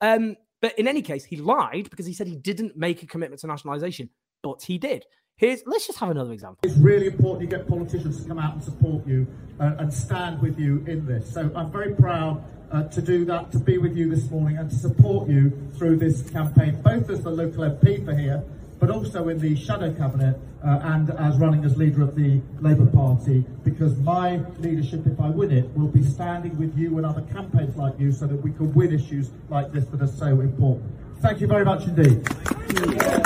Um, 0.00 0.36
but 0.62 0.78
in 0.78 0.86
any 0.86 1.02
case, 1.02 1.24
he 1.24 1.36
lied 1.36 1.90
because 1.90 2.06
he 2.06 2.12
said 2.12 2.28
he 2.28 2.36
didn't 2.36 2.76
make 2.76 3.02
a 3.02 3.06
commitment 3.06 3.40
to 3.40 3.48
nationalisation, 3.48 4.08
but 4.42 4.62
he 4.62 4.78
did. 4.78 5.04
Here's 5.36 5.62
let's 5.66 5.86
just 5.86 5.98
have 5.98 6.08
another 6.08 6.32
example. 6.32 6.60
It's 6.62 6.78
really 6.78 7.08
important 7.08 7.42
you 7.42 7.58
get 7.58 7.68
politicians 7.68 8.22
to 8.22 8.28
come 8.28 8.38
out 8.38 8.54
and 8.54 8.64
support 8.64 9.06
you 9.06 9.26
uh, 9.60 9.74
and 9.78 9.92
stand 9.92 10.40
with 10.40 10.58
you 10.58 10.82
in 10.86 11.04
this. 11.04 11.30
So 11.30 11.50
I'm 11.54 11.70
very 11.70 11.94
proud 11.94 12.42
uh, 12.72 12.82
to 12.84 13.02
do 13.02 13.24
that, 13.24 13.52
to 13.52 13.58
be 13.58 13.78
with 13.78 13.96
you 13.96 14.10
this 14.14 14.30
morning 14.30 14.58
and 14.58 14.70
to 14.70 14.76
support 14.76 15.28
you 15.28 15.50
through 15.76 15.96
this 15.96 16.28
campaign, 16.30 16.80
both 16.82 17.08
as 17.10 17.22
the 17.22 17.30
local 17.30 17.64
MP 17.64 18.04
for 18.04 18.14
here, 18.14 18.42
but 18.78 18.90
also 18.90 19.28
in 19.28 19.38
the 19.38 19.56
shadow 19.56 19.92
cabinet 19.92 20.38
uh, 20.64 20.80
and 20.82 21.10
as 21.10 21.36
running 21.38 21.64
as 21.64 21.76
leader 21.76 22.02
of 22.02 22.14
the 22.14 22.40
Labour 22.60 22.86
Party, 22.86 23.44
because 23.64 23.96
my 23.98 24.40
leadership, 24.58 25.06
if 25.06 25.20
I 25.20 25.30
win 25.30 25.50
it, 25.50 25.70
will 25.76 25.88
be 25.88 26.02
standing 26.02 26.58
with 26.58 26.76
you 26.76 26.96
and 26.96 27.06
other 27.06 27.22
campaigns 27.32 27.76
like 27.76 27.98
you 27.98 28.12
so 28.12 28.26
that 28.26 28.36
we 28.36 28.52
can 28.52 28.72
win 28.74 28.92
issues 28.92 29.30
like 29.48 29.72
this 29.72 29.84
that 29.86 30.02
are 30.02 30.06
so 30.06 30.26
important. 30.40 30.90
Thank 31.20 31.40
you 31.40 31.46
very 31.46 31.64
much 31.64 31.84
indeed. 31.84 33.25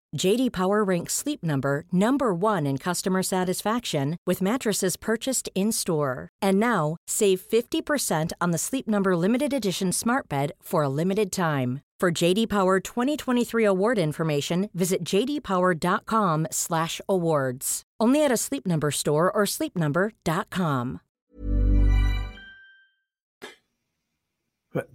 JD 0.15 0.51
Power 0.51 0.83
ranks 0.83 1.13
Sleep 1.13 1.41
Number 1.43 1.85
number 1.91 2.33
1 2.33 2.65
in 2.67 2.77
customer 2.77 3.23
satisfaction 3.23 4.17
with 4.27 4.41
mattresses 4.41 4.97
purchased 4.97 5.49
in-store. 5.55 6.29
And 6.41 6.59
now, 6.59 6.97
save 7.07 7.39
50% 7.41 8.31
on 8.39 8.51
the 8.51 8.57
Sleep 8.57 8.87
Number 8.87 9.15
limited 9.15 9.53
edition 9.53 9.91
Smart 9.93 10.27
Bed 10.29 10.51
for 10.61 10.83
a 10.83 10.89
limited 10.89 11.31
time. 11.31 11.81
For 11.99 12.11
JD 12.11 12.49
Power 12.49 12.79
2023 12.79 13.63
award 13.63 13.99
information, 13.99 14.69
visit 14.73 15.03
jdpower.com/awards. 15.03 17.81
Only 17.99 18.25
at 18.25 18.31
a 18.31 18.37
Sleep 18.37 18.65
Number 18.65 18.89
store 18.91 19.31
or 19.31 19.43
sleepnumber.com. 19.45 20.99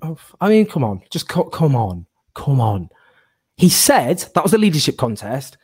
Oh, 0.02 0.16
I 0.40 0.48
mean, 0.48 0.66
come 0.66 0.82
on, 0.82 1.02
just 1.10 1.28
co- 1.28 1.44
come 1.44 1.76
on, 1.76 2.06
come 2.34 2.60
on. 2.60 2.88
He 3.56 3.68
said 3.68 4.18
that 4.34 4.42
was 4.42 4.54
a 4.54 4.58
leadership 4.58 4.96
contest. 4.96 5.56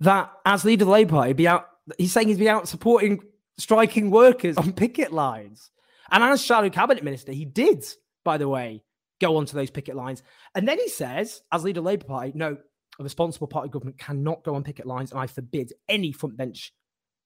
That 0.00 0.30
as 0.44 0.64
leader 0.64 0.84
of 0.84 0.88
the 0.88 0.92
Labour 0.92 1.10
Party, 1.10 1.32
be 1.32 1.48
out. 1.48 1.66
He's 1.98 2.12
saying 2.12 2.28
he'd 2.28 2.38
be 2.38 2.48
out 2.48 2.68
supporting 2.68 3.20
striking 3.58 4.10
workers 4.10 4.56
on 4.56 4.72
picket 4.72 5.12
lines. 5.12 5.70
And 6.10 6.22
as 6.22 6.42
shadow 6.42 6.70
cabinet 6.70 7.02
minister, 7.02 7.32
he 7.32 7.44
did, 7.44 7.84
by 8.24 8.38
the 8.38 8.48
way, 8.48 8.84
go 9.20 9.36
onto 9.36 9.56
those 9.56 9.70
picket 9.70 9.96
lines. 9.96 10.22
And 10.54 10.68
then 10.68 10.78
he 10.78 10.88
says, 10.88 11.42
as 11.52 11.64
leader 11.64 11.80
of 11.80 11.84
the 11.84 11.90
Labour 11.90 12.04
Party, 12.04 12.32
no, 12.34 12.56
a 12.98 13.02
responsible 13.02 13.46
party 13.46 13.68
government 13.68 13.98
cannot 13.98 14.44
go 14.44 14.54
on 14.54 14.62
picket 14.62 14.86
lines, 14.86 15.10
and 15.10 15.20
I 15.20 15.26
forbid 15.26 15.72
any 15.88 16.12
front 16.12 16.36
bench 16.36 16.72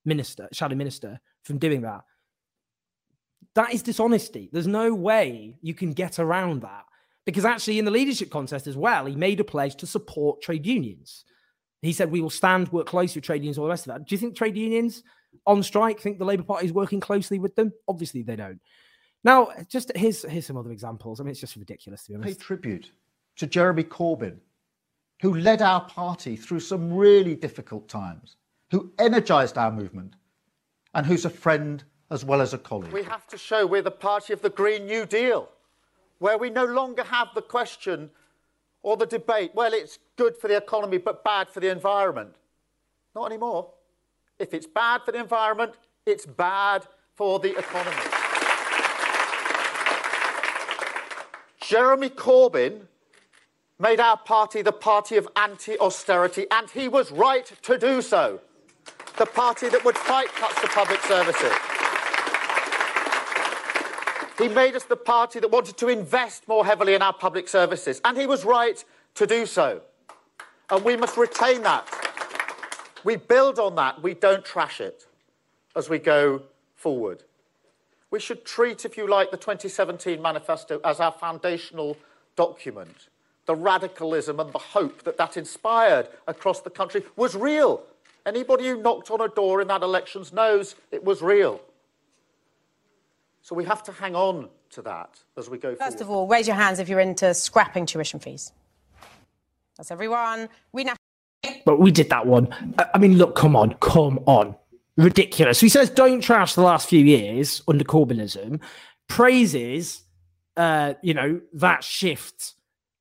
minister, 0.04 0.48
shadow 0.52 0.76
minister, 0.76 1.20
from 1.44 1.58
doing 1.58 1.82
that. 1.82 2.02
That 3.54 3.74
is 3.74 3.82
dishonesty. 3.82 4.48
There's 4.52 4.66
no 4.66 4.94
way 4.94 5.58
you 5.62 5.74
can 5.74 5.92
get 5.92 6.18
around 6.18 6.62
that. 6.62 6.84
Because 7.26 7.44
actually, 7.44 7.78
in 7.78 7.84
the 7.84 7.90
leadership 7.90 8.30
contest 8.30 8.66
as 8.66 8.76
well, 8.76 9.06
he 9.06 9.14
made 9.14 9.40
a 9.40 9.44
pledge 9.44 9.76
to 9.76 9.86
support 9.86 10.42
trade 10.42 10.66
unions. 10.66 11.24
He 11.82 11.92
said, 11.92 12.10
We 12.10 12.20
will 12.20 12.30
stand, 12.30 12.72
work 12.72 12.86
closely 12.86 13.18
with 13.18 13.26
trade 13.26 13.42
unions, 13.42 13.58
all 13.58 13.64
the 13.64 13.70
rest 13.70 13.86
of 13.86 13.94
that. 13.94 14.06
Do 14.06 14.14
you 14.14 14.18
think 14.18 14.36
trade 14.36 14.56
unions 14.56 15.02
on 15.46 15.62
strike 15.62 16.00
think 16.00 16.18
the 16.18 16.24
Labour 16.24 16.42
Party 16.42 16.66
is 16.66 16.72
working 16.72 17.00
closely 17.00 17.38
with 17.38 17.54
them? 17.56 17.72
Obviously, 17.88 18.22
they 18.22 18.36
don't. 18.36 18.60
Now, 19.22 19.50
just 19.68 19.92
here's, 19.94 20.22
here's 20.22 20.46
some 20.46 20.56
other 20.56 20.72
examples. 20.72 21.20
I 21.20 21.24
mean, 21.24 21.32
it's 21.32 21.40
just 21.40 21.56
ridiculous, 21.56 22.04
to 22.04 22.10
be 22.10 22.14
honest. 22.16 22.38
Pay 22.38 22.44
tribute 22.44 22.90
to 23.36 23.46
Jeremy 23.46 23.84
Corbyn, 23.84 24.38
who 25.20 25.34
led 25.34 25.62
our 25.62 25.82
party 25.82 26.36
through 26.36 26.60
some 26.60 26.92
really 26.92 27.34
difficult 27.34 27.88
times, 27.88 28.36
who 28.70 28.92
energised 28.98 29.58
our 29.58 29.70
movement, 29.70 30.14
and 30.94 31.06
who's 31.06 31.24
a 31.24 31.30
friend 31.30 31.84
as 32.10 32.24
well 32.24 32.40
as 32.40 32.54
a 32.54 32.58
colleague. 32.58 32.92
We 32.92 33.04
have 33.04 33.26
to 33.28 33.38
show 33.38 33.66
we're 33.66 33.82
the 33.82 33.90
party 33.90 34.32
of 34.32 34.42
the 34.42 34.50
Green 34.50 34.86
New 34.86 35.06
Deal, 35.06 35.48
where 36.20 36.38
we 36.38 36.50
no 36.50 36.64
longer 36.64 37.02
have 37.02 37.28
the 37.34 37.42
question 37.42 38.10
or 38.82 38.96
the 38.96 39.06
debate, 39.06 39.50
well, 39.54 39.72
it's 39.72 39.98
good 40.16 40.36
for 40.36 40.48
the 40.48 40.56
economy 40.56 40.98
but 40.98 41.24
bad 41.24 41.48
for 41.48 41.60
the 41.60 41.68
environment. 41.70 42.34
Not 43.14 43.26
anymore. 43.26 43.72
If 44.38 44.54
it's 44.54 44.66
bad 44.66 45.02
for 45.04 45.12
the 45.12 45.18
environment, 45.18 45.72
it's 46.06 46.24
bad 46.24 46.86
for 47.16 47.40
the 47.40 47.58
economy. 47.58 47.96
Jeremy 51.60 52.10
Corbyn 52.10 52.82
made 53.78 54.00
our 54.00 54.16
party 54.16 54.62
the 54.62 54.72
party 54.72 55.16
of 55.16 55.28
anti 55.36 55.78
austerity, 55.78 56.46
and 56.50 56.70
he 56.70 56.88
was 56.88 57.10
right 57.10 57.46
to 57.62 57.78
do 57.78 58.02
so. 58.02 58.40
The 59.18 59.26
party 59.26 59.68
that 59.68 59.84
would 59.84 59.96
fight 59.96 60.28
cuts 60.28 60.60
to 60.60 60.68
public 60.68 61.00
services. 61.02 61.79
He 64.40 64.48
made 64.48 64.74
us 64.74 64.84
the 64.84 64.96
party 64.96 65.38
that 65.38 65.50
wanted 65.50 65.76
to 65.76 65.88
invest 65.88 66.48
more 66.48 66.64
heavily 66.64 66.94
in 66.94 67.02
our 67.02 67.12
public 67.12 67.46
services, 67.46 68.00
and 68.06 68.16
he 68.16 68.26
was 68.26 68.42
right 68.42 68.82
to 69.16 69.26
do 69.26 69.44
so. 69.44 69.82
And 70.70 70.82
we 70.82 70.96
must 70.96 71.18
retain 71.18 71.62
that. 71.62 71.86
We 73.04 73.16
build 73.16 73.58
on 73.58 73.74
that, 73.74 74.02
we 74.02 74.14
don't 74.14 74.42
trash 74.42 74.80
it 74.80 75.06
as 75.76 75.90
we 75.90 75.98
go 75.98 76.42
forward. 76.74 77.22
We 78.10 78.18
should 78.18 78.46
treat, 78.46 78.86
if 78.86 78.96
you 78.96 79.06
like, 79.06 79.30
the 79.30 79.36
2017 79.36 80.22
manifesto 80.22 80.80
as 80.84 81.00
our 81.00 81.12
foundational 81.12 81.98
document. 82.34 83.08
The 83.44 83.54
radicalism 83.54 84.40
and 84.40 84.52
the 84.54 84.58
hope 84.58 85.02
that 85.02 85.18
that 85.18 85.36
inspired 85.36 86.08
across 86.26 86.60
the 86.60 86.70
country 86.70 87.02
was 87.14 87.34
real. 87.34 87.82
Anybody 88.24 88.68
who 88.68 88.82
knocked 88.82 89.10
on 89.10 89.20
a 89.20 89.28
door 89.28 89.60
in 89.60 89.68
that 89.68 89.82
elections 89.82 90.32
knows 90.32 90.76
it 90.90 91.04
was 91.04 91.20
real. 91.20 91.60
So 93.42 93.54
we 93.54 93.64
have 93.64 93.82
to 93.84 93.92
hang 93.92 94.14
on 94.14 94.48
to 94.70 94.82
that 94.82 95.18
as 95.36 95.48
we 95.48 95.58
go 95.58 95.74
First 95.74 95.98
forward. 95.98 96.00
of 96.02 96.10
all, 96.10 96.26
raise 96.28 96.46
your 96.46 96.56
hands 96.56 96.78
if 96.78 96.88
you're 96.88 97.00
into 97.00 97.32
scrapping 97.34 97.86
tuition 97.86 98.20
fees. 98.20 98.52
That's 99.76 99.90
everyone. 99.90 100.48
We 100.72 100.84
now. 100.84 100.94
But 101.64 101.80
we 101.80 101.90
did 101.90 102.10
that 102.10 102.26
one. 102.26 102.48
I 102.78 102.86
I 102.94 102.98
mean, 102.98 103.16
look, 103.16 103.34
come 103.34 103.56
on, 103.56 103.74
come 103.80 104.20
on. 104.26 104.54
Ridiculous. 104.96 105.58
He 105.60 105.70
says, 105.70 105.88
don't 105.88 106.20
trash 106.20 106.54
the 106.54 106.60
last 106.62 106.88
few 106.88 107.02
years 107.02 107.62
under 107.66 107.84
Corbynism, 107.84 108.60
praises, 109.08 110.02
uh, 110.58 110.94
you 111.02 111.14
know, 111.14 111.40
that 111.54 111.82
shift 111.82 112.54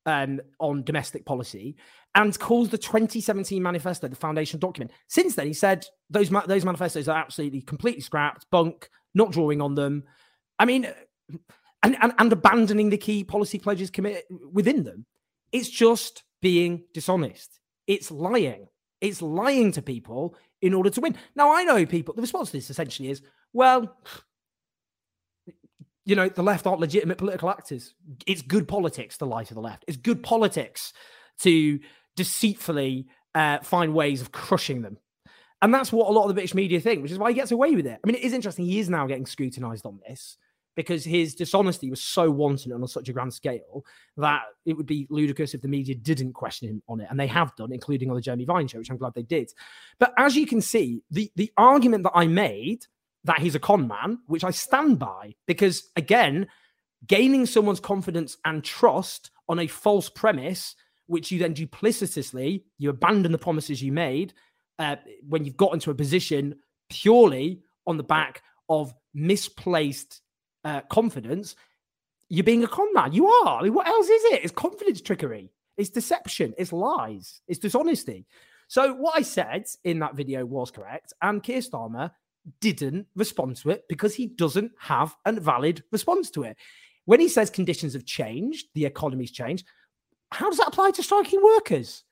um, 0.06 0.40
on 0.58 0.82
domestic 0.82 1.26
policy, 1.26 1.76
and 2.14 2.36
calls 2.38 2.70
the 2.70 2.78
2017 2.78 3.62
manifesto 3.62 4.08
the 4.08 4.16
foundation 4.16 4.58
document. 4.58 4.90
Since 5.08 5.34
then, 5.34 5.46
he 5.46 5.52
said 5.52 5.84
those 6.08 6.30
ma- 6.30 6.46
those 6.46 6.64
manifestos 6.64 7.08
are 7.08 7.18
absolutely 7.18 7.60
completely 7.60 8.00
scrapped, 8.00 8.46
bunk, 8.50 8.88
not 9.14 9.32
drawing 9.32 9.60
on 9.60 9.74
them. 9.74 10.04
I 10.60 10.66
mean, 10.66 10.86
and, 11.82 11.96
and, 12.02 12.12
and 12.18 12.32
abandoning 12.32 12.90
the 12.90 12.98
key 12.98 13.24
policy 13.24 13.58
pledges 13.58 13.90
commit 13.90 14.26
within 14.52 14.84
them. 14.84 15.06
It's 15.52 15.70
just 15.70 16.22
being 16.42 16.84
dishonest. 16.92 17.58
It's 17.86 18.10
lying. 18.10 18.68
It's 19.00 19.22
lying 19.22 19.72
to 19.72 19.82
people 19.82 20.36
in 20.60 20.74
order 20.74 20.90
to 20.90 21.00
win. 21.00 21.16
Now, 21.34 21.54
I 21.54 21.64
know 21.64 21.86
people, 21.86 22.14
the 22.14 22.20
response 22.20 22.50
to 22.50 22.58
this 22.58 22.68
essentially 22.68 23.08
is, 23.08 23.22
well, 23.54 23.96
you 26.04 26.14
know, 26.14 26.28
the 26.28 26.42
left 26.42 26.66
aren't 26.66 26.80
legitimate 26.80 27.16
political 27.16 27.48
actors. 27.48 27.94
It's 28.26 28.42
good 28.42 28.68
politics 28.68 29.16
to 29.18 29.24
lie 29.24 29.44
to 29.44 29.54
the 29.54 29.60
left. 29.60 29.84
It's 29.88 29.96
good 29.96 30.22
politics 30.22 30.92
to 31.40 31.80
deceitfully 32.16 33.06
uh, 33.34 33.60
find 33.60 33.94
ways 33.94 34.20
of 34.20 34.30
crushing 34.30 34.82
them. 34.82 34.98
And 35.62 35.72
that's 35.72 35.92
what 35.92 36.08
a 36.08 36.12
lot 36.12 36.22
of 36.22 36.28
the 36.28 36.34
British 36.34 36.54
media 36.54 36.80
think, 36.80 37.02
which 37.02 37.12
is 37.12 37.18
why 37.18 37.30
he 37.30 37.34
gets 37.34 37.52
away 37.52 37.74
with 37.74 37.86
it. 37.86 37.98
I 38.02 38.06
mean, 38.06 38.16
it 38.16 38.22
is 38.22 38.32
interesting. 38.32 38.66
He 38.66 38.78
is 38.78 38.90
now 38.90 39.06
getting 39.06 39.26
scrutinized 39.26 39.86
on 39.86 40.00
this 40.06 40.36
because 40.80 41.04
his 41.04 41.34
dishonesty 41.34 41.90
was 41.90 42.00
so 42.00 42.30
wanton 42.30 42.72
and 42.72 42.82
on 42.82 42.88
such 42.88 43.08
a 43.08 43.12
grand 43.12 43.34
scale 43.34 43.84
that 44.16 44.42
it 44.64 44.74
would 44.76 44.86
be 44.86 45.06
ludicrous 45.10 45.54
if 45.54 45.60
the 45.60 45.68
media 45.68 45.94
didn't 45.94 46.32
question 46.32 46.68
him 46.68 46.82
on 46.88 47.00
it. 47.00 47.08
And 47.10 47.20
they 47.20 47.26
have 47.26 47.54
done, 47.56 47.72
including 47.72 48.08
on 48.08 48.16
the 48.16 48.22
Jeremy 48.22 48.44
Vine 48.46 48.66
show, 48.66 48.78
which 48.78 48.90
I'm 48.90 48.96
glad 48.96 49.12
they 49.14 49.22
did. 49.22 49.52
But 49.98 50.14
as 50.16 50.36
you 50.36 50.46
can 50.46 50.60
see, 50.62 51.02
the, 51.10 51.30
the 51.36 51.52
argument 51.56 52.04
that 52.04 52.12
I 52.14 52.26
made 52.26 52.86
that 53.24 53.40
he's 53.40 53.54
a 53.54 53.60
con 53.60 53.86
man, 53.86 54.20
which 54.26 54.44
I 54.44 54.50
stand 54.50 54.98
by, 54.98 55.34
because 55.46 55.90
again, 55.96 56.46
gaining 57.06 57.44
someone's 57.44 57.80
confidence 57.80 58.38
and 58.44 58.64
trust 58.64 59.30
on 59.48 59.58
a 59.58 59.66
false 59.66 60.08
premise, 60.08 60.74
which 61.06 61.30
you 61.30 61.38
then 61.38 61.54
duplicitously, 61.54 62.62
you 62.78 62.88
abandon 62.88 63.32
the 63.32 63.38
promises 63.38 63.82
you 63.82 63.92
made 63.92 64.32
uh, 64.78 64.96
when 65.28 65.44
you've 65.44 65.56
got 65.56 65.74
into 65.74 65.90
a 65.90 65.94
position 65.94 66.56
purely 66.88 67.60
on 67.86 67.98
the 67.98 68.02
back 68.02 68.42
of 68.70 68.94
misplaced 69.12 70.22
uh, 70.64 70.80
confidence, 70.82 71.56
you're 72.28 72.44
being 72.44 72.64
a 72.64 72.68
con 72.68 72.92
man. 72.94 73.12
You 73.12 73.26
are. 73.28 73.60
I 73.60 73.62
mean, 73.62 73.74
what 73.74 73.88
else 73.88 74.08
is 74.08 74.24
it? 74.32 74.44
It's 74.44 74.52
confidence 74.52 75.00
trickery. 75.00 75.50
It's 75.76 75.90
deception. 75.90 76.54
It's 76.58 76.72
lies. 76.72 77.40
It's 77.48 77.58
dishonesty. 77.58 78.26
So 78.68 78.94
what 78.94 79.16
I 79.16 79.22
said 79.22 79.64
in 79.82 79.98
that 79.98 80.14
video 80.14 80.46
was 80.46 80.70
correct, 80.70 81.12
and 81.22 81.42
Keir 81.42 81.58
Starmer 81.58 82.12
didn't 82.60 83.06
respond 83.16 83.56
to 83.56 83.70
it 83.70 83.84
because 83.88 84.14
he 84.14 84.26
doesn't 84.26 84.72
have 84.78 85.16
a 85.24 85.32
valid 85.32 85.82
response 85.90 86.30
to 86.30 86.44
it. 86.44 86.56
When 87.04 87.18
he 87.18 87.28
says 87.28 87.50
conditions 87.50 87.94
have 87.94 88.04
changed, 88.04 88.68
the 88.74 88.86
economy's 88.86 89.32
changed, 89.32 89.66
how 90.30 90.48
does 90.48 90.58
that 90.58 90.68
apply 90.68 90.92
to 90.92 91.02
striking 91.02 91.42
workers? 91.42 92.04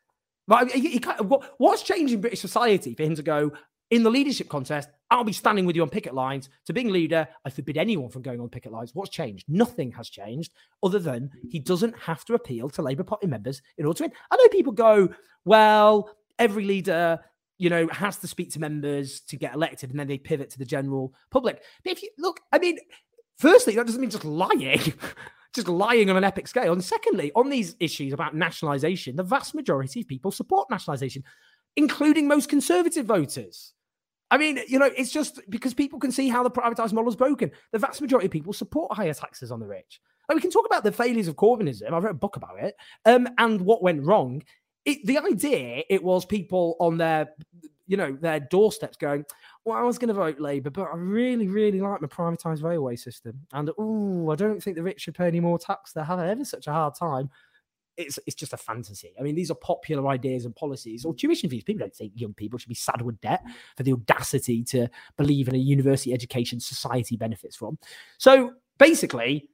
Like, 0.48 0.72
he, 0.72 0.88
he 0.88 0.98
what, 1.20 1.54
what's 1.58 1.82
changed 1.82 2.12
in 2.12 2.20
British 2.20 2.40
society 2.40 2.94
for 2.94 3.04
him 3.04 3.14
to 3.14 3.22
go 3.22 3.52
in 3.90 4.02
the 4.02 4.10
leadership 4.10 4.48
contest? 4.48 4.88
I'll 5.10 5.24
be 5.24 5.32
standing 5.32 5.64
with 5.64 5.74
you 5.74 5.82
on 5.82 5.88
picket 5.88 6.14
lines. 6.14 6.50
To 6.66 6.72
being 6.72 6.90
leader, 6.90 7.26
I 7.44 7.50
forbid 7.50 7.78
anyone 7.78 8.10
from 8.10 8.22
going 8.22 8.40
on 8.40 8.48
picket 8.48 8.72
lines. 8.72 8.94
What's 8.94 9.10
changed? 9.10 9.46
Nothing 9.48 9.90
has 9.92 10.08
changed, 10.08 10.52
other 10.82 10.98
than 10.98 11.30
he 11.48 11.58
doesn't 11.58 11.98
have 11.98 12.24
to 12.26 12.34
appeal 12.34 12.68
to 12.70 12.82
Labour 12.82 13.04
Party 13.04 13.26
members 13.26 13.62
in 13.78 13.86
order 13.86 13.96
to 13.98 14.04
win. 14.04 14.12
I 14.30 14.36
know 14.36 14.48
people 14.48 14.72
go, 14.72 15.08
well, 15.44 16.10
every 16.38 16.64
leader, 16.64 17.20
you 17.56 17.70
know, 17.70 17.88
has 17.88 18.18
to 18.18 18.28
speak 18.28 18.50
to 18.52 18.60
members 18.60 19.20
to 19.22 19.36
get 19.36 19.54
elected, 19.54 19.90
and 19.90 19.98
then 19.98 20.08
they 20.08 20.18
pivot 20.18 20.50
to 20.50 20.58
the 20.58 20.64
general 20.66 21.14
public. 21.30 21.62
But 21.82 21.92
if 21.92 22.02
you 22.02 22.10
look, 22.18 22.40
I 22.52 22.58
mean, 22.58 22.78
firstly, 23.38 23.74
that 23.76 23.86
doesn't 23.86 24.00
mean 24.00 24.10
just 24.10 24.24
lying. 24.24 24.92
just 25.54 25.68
lying 25.68 26.10
on 26.10 26.16
an 26.16 26.24
epic 26.24 26.46
scale. 26.46 26.74
And 26.74 26.84
secondly, 26.84 27.32
on 27.34 27.48
these 27.48 27.74
issues 27.80 28.12
about 28.12 28.34
nationalisation, 28.34 29.16
the 29.16 29.22
vast 29.22 29.54
majority 29.54 30.02
of 30.02 30.08
people 30.08 30.30
support 30.30 30.68
nationalisation, 30.70 31.24
including 31.76 32.28
most 32.28 32.50
conservative 32.50 33.06
voters. 33.06 33.72
I 34.30 34.38
mean, 34.38 34.60
you 34.68 34.78
know, 34.78 34.90
it's 34.96 35.10
just 35.10 35.40
because 35.48 35.74
people 35.74 35.98
can 35.98 36.12
see 36.12 36.28
how 36.28 36.42
the 36.42 36.50
privatised 36.50 36.92
model 36.92 37.08
is 37.08 37.16
broken. 37.16 37.50
The 37.72 37.78
vast 37.78 38.00
majority 38.00 38.26
of 38.26 38.32
people 38.32 38.52
support 38.52 38.92
higher 38.92 39.14
taxes 39.14 39.50
on 39.50 39.60
the 39.60 39.66
rich. 39.66 40.00
Like 40.28 40.36
we 40.36 40.42
can 40.42 40.50
talk 40.50 40.66
about 40.66 40.84
the 40.84 40.92
failures 40.92 41.28
of 41.28 41.36
Corbynism. 41.36 41.90
I 41.90 41.98
wrote 41.98 42.10
a 42.10 42.14
book 42.14 42.36
about 42.36 42.58
it, 42.60 42.76
um, 43.06 43.28
and 43.38 43.60
what 43.62 43.82
went 43.82 44.04
wrong. 44.04 44.42
It, 44.84 45.04
the 45.06 45.18
idea 45.18 45.82
it 45.88 46.02
was 46.02 46.24
people 46.24 46.76
on 46.80 46.98
their, 46.98 47.30
you 47.86 47.96
know, 47.96 48.16
their 48.20 48.40
doorsteps 48.40 48.96
going, 48.96 49.24
well, 49.64 49.76
I 49.76 49.82
was 49.82 49.98
going 49.98 50.08
to 50.08 50.14
vote 50.14 50.40
Labour, 50.40 50.70
but 50.70 50.88
I 50.92 50.96
really, 50.96 51.48
really 51.48 51.80
like 51.80 52.00
my 52.00 52.08
privatised 52.08 52.62
railway 52.62 52.96
system. 52.96 53.38
And 53.52 53.70
oh, 53.78 54.30
I 54.30 54.36
don't 54.36 54.62
think 54.62 54.76
the 54.76 54.82
rich 54.82 55.02
should 55.02 55.14
pay 55.14 55.26
any 55.26 55.40
more 55.40 55.58
tax. 55.58 55.92
They're 55.92 56.04
having 56.04 56.26
ever 56.26 56.44
such 56.44 56.66
a 56.66 56.72
hard 56.72 56.94
time. 56.94 57.30
It's, 57.98 58.18
it's 58.26 58.36
just 58.36 58.52
a 58.52 58.56
fantasy. 58.56 59.12
I 59.18 59.22
mean, 59.22 59.34
these 59.34 59.50
are 59.50 59.54
popular 59.54 60.08
ideas 60.08 60.44
and 60.44 60.54
policies 60.54 61.04
or 61.04 61.14
tuition 61.14 61.50
fees. 61.50 61.64
People 61.64 61.80
don't 61.80 61.94
think 61.94 62.12
young 62.14 62.32
people 62.32 62.58
should 62.58 62.68
be 62.68 62.74
saddled 62.74 63.06
with 63.06 63.20
debt 63.20 63.42
for 63.76 63.82
the 63.82 63.92
audacity 63.92 64.62
to 64.64 64.88
believe 65.16 65.48
in 65.48 65.54
a 65.54 65.58
university 65.58 66.14
education 66.14 66.60
society 66.60 67.16
benefits 67.16 67.56
from. 67.56 67.76
So 68.16 68.52
basically, 68.78 69.50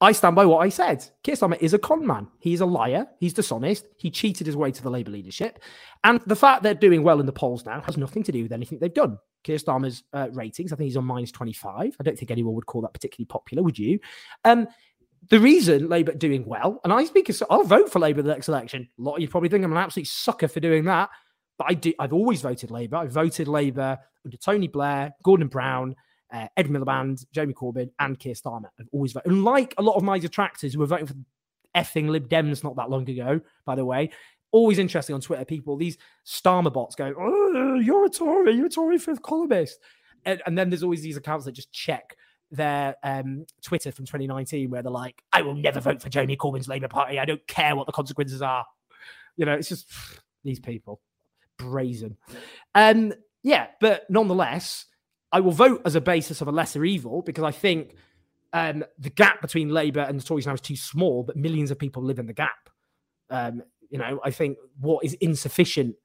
I 0.00 0.12
stand 0.12 0.34
by 0.34 0.44
what 0.44 0.58
I 0.58 0.68
said. 0.68 1.08
Keir 1.22 1.34
Starmer 1.34 1.60
is 1.60 1.72
a 1.72 1.78
con 1.78 2.06
man. 2.06 2.26
He's 2.38 2.60
a 2.60 2.66
liar. 2.66 3.06
He's 3.20 3.32
dishonest. 3.32 3.86
He 3.96 4.10
cheated 4.10 4.46
his 4.46 4.56
way 4.56 4.70
to 4.70 4.82
the 4.82 4.90
Labour 4.90 5.12
leadership. 5.12 5.60
And 6.02 6.20
the 6.26 6.36
fact 6.36 6.62
they're 6.62 6.74
doing 6.74 7.02
well 7.02 7.20
in 7.20 7.26
the 7.26 7.32
polls 7.32 7.64
now 7.64 7.80
has 7.82 7.96
nothing 7.96 8.22
to 8.24 8.32
do 8.32 8.42
with 8.42 8.52
anything 8.52 8.78
they've 8.78 8.92
done. 8.92 9.18
Keir 9.44 9.56
Starmer's 9.56 10.02
uh, 10.12 10.28
ratings, 10.32 10.72
I 10.72 10.76
think 10.76 10.86
he's 10.86 10.96
on 10.96 11.04
minus 11.04 11.30
25. 11.32 11.96
I 11.98 12.02
don't 12.02 12.18
think 12.18 12.30
anyone 12.30 12.54
would 12.54 12.66
call 12.66 12.82
that 12.82 12.92
particularly 12.92 13.26
popular, 13.26 13.62
would 13.62 13.78
you? 13.78 13.98
Um, 14.44 14.66
the 15.30 15.40
reason 15.40 15.88
Labour 15.88 16.12
doing 16.12 16.44
well, 16.46 16.80
and 16.84 16.92
I 16.92 17.04
speak, 17.04 17.30
as, 17.30 17.42
I'll 17.50 17.64
vote 17.64 17.90
for 17.90 17.98
Labour 17.98 18.22
the 18.22 18.32
next 18.32 18.48
election. 18.48 18.88
A 18.98 19.02
lot 19.02 19.16
of 19.16 19.22
you 19.22 19.28
probably 19.28 19.48
think 19.48 19.64
I'm 19.64 19.72
an 19.72 19.78
absolute 19.78 20.06
sucker 20.06 20.48
for 20.48 20.60
doing 20.60 20.84
that, 20.84 21.10
but 21.58 21.66
I 21.68 21.74
do. 21.74 21.92
I've 21.98 22.12
always 22.12 22.42
voted 22.42 22.70
Labour. 22.70 22.96
I 22.96 23.06
voted 23.06 23.48
Labour 23.48 23.98
under 24.24 24.36
Tony 24.36 24.68
Blair, 24.68 25.14
Gordon 25.22 25.48
Brown, 25.48 25.94
uh, 26.32 26.48
Ed 26.56 26.68
Miliband, 26.68 27.24
Jeremy 27.32 27.54
Corbyn, 27.54 27.90
and 27.98 28.18
Keir 28.18 28.34
Starmer. 28.34 28.68
I've 28.78 28.88
always 28.92 29.12
voted. 29.12 29.30
And 29.30 29.44
like 29.44 29.74
a 29.78 29.82
lot 29.82 29.96
of 29.96 30.02
my 30.02 30.18
detractors 30.18 30.74
who 30.74 30.80
were 30.80 30.86
voting 30.86 31.06
for 31.06 31.14
effing 31.76 32.08
Lib 32.08 32.28
Dems 32.28 32.64
not 32.64 32.76
that 32.76 32.90
long 32.90 33.08
ago, 33.08 33.40
by 33.64 33.74
the 33.74 33.84
way, 33.84 34.10
always 34.52 34.78
interesting 34.78 35.14
on 35.14 35.20
Twitter. 35.20 35.44
People, 35.44 35.76
these 35.76 35.98
Starmer 36.26 36.72
bots 36.72 36.94
going, 36.94 37.14
"Oh, 37.18 37.74
you're 37.74 38.04
a 38.04 38.10
Tory, 38.10 38.54
you're 38.54 38.66
a 38.66 38.70
Tory 38.70 38.98
fifth 38.98 39.22
columnist," 39.22 39.78
and, 40.24 40.42
and 40.46 40.56
then 40.56 40.70
there's 40.70 40.82
always 40.82 41.02
these 41.02 41.16
accounts 41.16 41.44
that 41.44 41.52
just 41.52 41.72
check 41.72 42.16
their 42.56 42.96
um, 43.02 43.46
Twitter 43.62 43.92
from 43.92 44.06
2019 44.06 44.70
where 44.70 44.82
they're 44.82 44.90
like, 44.90 45.22
"I 45.32 45.42
will 45.42 45.54
never 45.54 45.80
vote 45.80 46.02
for 46.02 46.08
Jeremy 46.08 46.36
Corbyn's 46.36 46.68
Labour 46.68 46.88
Party. 46.88 47.18
I 47.18 47.24
don't 47.24 47.46
care 47.46 47.76
what 47.76 47.86
the 47.86 47.92
consequences 47.92 48.42
are." 48.42 48.64
You 49.36 49.46
know, 49.46 49.54
it's 49.54 49.68
just 49.68 49.90
these 50.44 50.60
people 50.60 51.00
brazen. 51.56 52.16
Um, 52.74 53.12
yeah, 53.42 53.68
but 53.80 54.04
nonetheless, 54.10 54.86
I 55.32 55.40
will 55.40 55.52
vote 55.52 55.82
as 55.84 55.94
a 55.94 56.00
basis 56.00 56.40
of 56.40 56.48
a 56.48 56.52
lesser 56.52 56.84
evil 56.84 57.22
because 57.22 57.44
I 57.44 57.50
think 57.50 57.96
um, 58.52 58.84
the 58.98 59.10
gap 59.10 59.42
between 59.42 59.68
Labour 59.68 60.00
and 60.00 60.18
the 60.18 60.24
Tories 60.24 60.46
now 60.46 60.54
is 60.54 60.60
too 60.60 60.76
small, 60.76 61.22
but 61.22 61.36
millions 61.36 61.70
of 61.70 61.78
people 61.78 62.02
live 62.02 62.18
in 62.18 62.26
the 62.26 62.32
gap. 62.32 62.70
Um, 63.30 63.62
you 63.90 63.98
know, 63.98 64.20
I 64.24 64.30
think 64.30 64.58
what 64.80 65.04
is 65.04 65.14
insufficient 65.14 65.96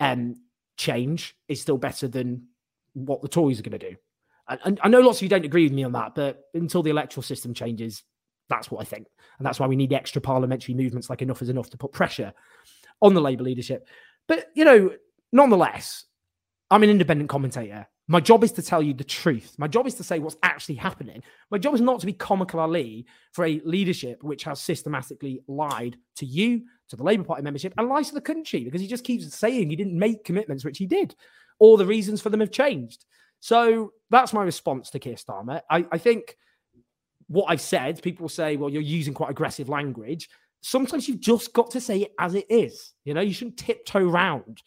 um, 0.00 0.36
change 0.76 1.36
is 1.48 1.60
still 1.60 1.78
better 1.78 2.08
than 2.08 2.46
what 2.94 3.22
the 3.22 3.28
Tories 3.28 3.58
are 3.58 3.62
going 3.62 3.78
to 3.78 3.90
do. 3.90 3.96
And, 4.48 4.80
I 4.82 4.88
know 4.88 5.00
lots 5.00 5.18
of 5.18 5.22
you 5.22 5.28
don't 5.28 5.44
agree 5.44 5.64
with 5.64 5.72
me 5.72 5.84
on 5.84 5.92
that, 5.92 6.14
but 6.14 6.44
until 6.54 6.82
the 6.82 6.90
electoral 6.90 7.22
system 7.22 7.54
changes, 7.54 8.02
that's 8.48 8.70
what 8.70 8.80
I 8.80 8.84
think. 8.84 9.06
And 9.38 9.46
that's 9.46 9.60
why 9.60 9.66
we 9.66 9.76
need 9.76 9.92
extra 9.92 10.22
parliamentary 10.22 10.74
movements 10.74 11.10
like 11.10 11.22
Enough 11.22 11.42
is 11.42 11.48
Enough 11.50 11.70
to 11.70 11.76
put 11.76 11.92
pressure 11.92 12.32
on 13.02 13.14
the 13.14 13.20
Labour 13.20 13.44
leadership. 13.44 13.86
But, 14.26 14.46
you 14.54 14.64
know, 14.64 14.92
nonetheless, 15.32 16.04
I'm 16.70 16.82
an 16.82 16.90
independent 16.90 17.30
commentator. 17.30 17.86
My 18.10 18.20
job 18.20 18.42
is 18.42 18.52
to 18.52 18.62
tell 18.62 18.82
you 18.82 18.94
the 18.94 19.04
truth. 19.04 19.54
My 19.58 19.68
job 19.68 19.86
is 19.86 19.94
to 19.96 20.02
say 20.02 20.18
what's 20.18 20.38
actually 20.42 20.76
happening. 20.76 21.22
My 21.50 21.58
job 21.58 21.74
is 21.74 21.82
not 21.82 22.00
to 22.00 22.06
be 22.06 22.14
comical 22.14 22.60
Ali 22.60 23.06
for 23.32 23.44
a 23.44 23.60
leadership 23.66 24.22
which 24.22 24.44
has 24.44 24.62
systematically 24.62 25.42
lied 25.46 25.98
to 26.16 26.24
you, 26.24 26.62
to 26.88 26.96
the 26.96 27.02
Labour 27.02 27.24
Party 27.24 27.42
membership, 27.42 27.74
and 27.76 27.88
lies 27.88 28.08
to 28.08 28.14
the 28.14 28.20
country 28.22 28.64
because 28.64 28.80
he 28.80 28.86
just 28.86 29.04
keeps 29.04 29.34
saying 29.34 29.68
he 29.68 29.76
didn't 29.76 29.98
make 29.98 30.24
commitments, 30.24 30.64
which 30.64 30.78
he 30.78 30.86
did, 30.86 31.14
or 31.58 31.76
the 31.76 31.84
reasons 31.84 32.22
for 32.22 32.30
them 32.30 32.40
have 32.40 32.50
changed. 32.50 33.04
So 33.40 33.92
that's 34.10 34.32
my 34.32 34.42
response 34.42 34.90
to 34.90 34.98
Keir 34.98 35.14
Starmer. 35.14 35.62
I, 35.70 35.86
I 35.92 35.98
think 35.98 36.36
what 37.28 37.46
I've 37.48 37.60
said, 37.60 38.02
people 38.02 38.28
say, 38.28 38.56
well, 38.56 38.70
you're 38.70 38.82
using 38.82 39.14
quite 39.14 39.30
aggressive 39.30 39.68
language. 39.68 40.28
Sometimes 40.60 41.08
you've 41.08 41.20
just 41.20 41.52
got 41.52 41.70
to 41.72 41.80
say 41.80 42.02
it 42.02 42.12
as 42.18 42.34
it 42.34 42.46
is. 42.48 42.94
You 43.04 43.14
know, 43.14 43.20
you 43.20 43.32
shouldn't 43.32 43.58
tiptoe 43.58 44.08
around 44.08 44.62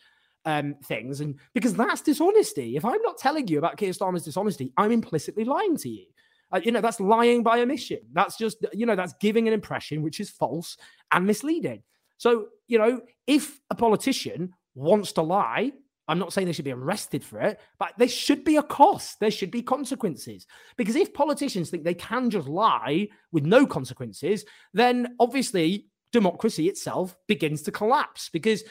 um, 0.46 0.76
things, 0.86 1.22
and 1.22 1.36
because 1.54 1.74
that's 1.74 2.02
dishonesty. 2.02 2.78
If 2.78 2.86
I'm 2.86 3.02
not 3.02 3.18
telling 3.18 3.48
you 3.48 3.58
about 3.58 3.78
Keir 3.78 3.92
Starmer's 3.92 4.24
dishonesty, 4.24 4.72
I'm 4.78 4.92
implicitly 4.92 5.44
lying 5.44 5.78
to 5.78 5.90
you. 5.90 6.06
Uh, 6.52 6.60
you 6.64 6.72
know, 6.72 6.82
that's 6.82 7.00
lying 7.00 7.44
by 7.44 7.60
omission. 7.62 8.00
That's 8.14 8.38
just, 8.38 8.58
you 8.74 8.86
know, 8.86 8.96
that's 8.96 9.14
giving 9.22 9.48
an 9.48 9.54
impression 9.54 10.02
which 10.02 10.20
is 10.20 10.30
false 10.30 10.78
and 11.12 11.26
misleading. 11.26 11.84
So, 12.18 12.48
you 12.68 12.78
know, 12.78 13.02
if 13.26 13.60
a 13.70 13.76
politician 13.76 14.54
wants 14.76 15.14
to 15.14 15.22
lie, 15.22 15.72
I'm 16.12 16.20
not 16.20 16.34
saying 16.34 16.46
they 16.46 16.52
should 16.52 16.66
be 16.66 16.74
arrested 16.74 17.24
for 17.24 17.40
it, 17.40 17.62
but 17.80 17.94
there 17.98 18.10
should 18.10 18.44
be 18.44 18.58
a 18.58 18.64
cost. 18.64 19.22
There 19.22 19.32
should 19.32 19.50
be 19.50 19.62
consequences. 19.62 20.46
Because 20.76 20.98
if 20.98 21.14
politicians 21.14 21.70
think 21.70 21.86
they 21.86 21.94
can 21.94 22.30
just 22.30 22.50
lie 22.50 23.08
with 23.32 23.46
no 23.46 23.66
consequences, 23.66 24.44
then 24.74 25.16
obviously 25.22 25.88
democracy 26.12 26.68
itself 26.68 27.16
begins 27.28 27.62
to 27.62 27.72
collapse 27.72 28.28
because 28.28 28.66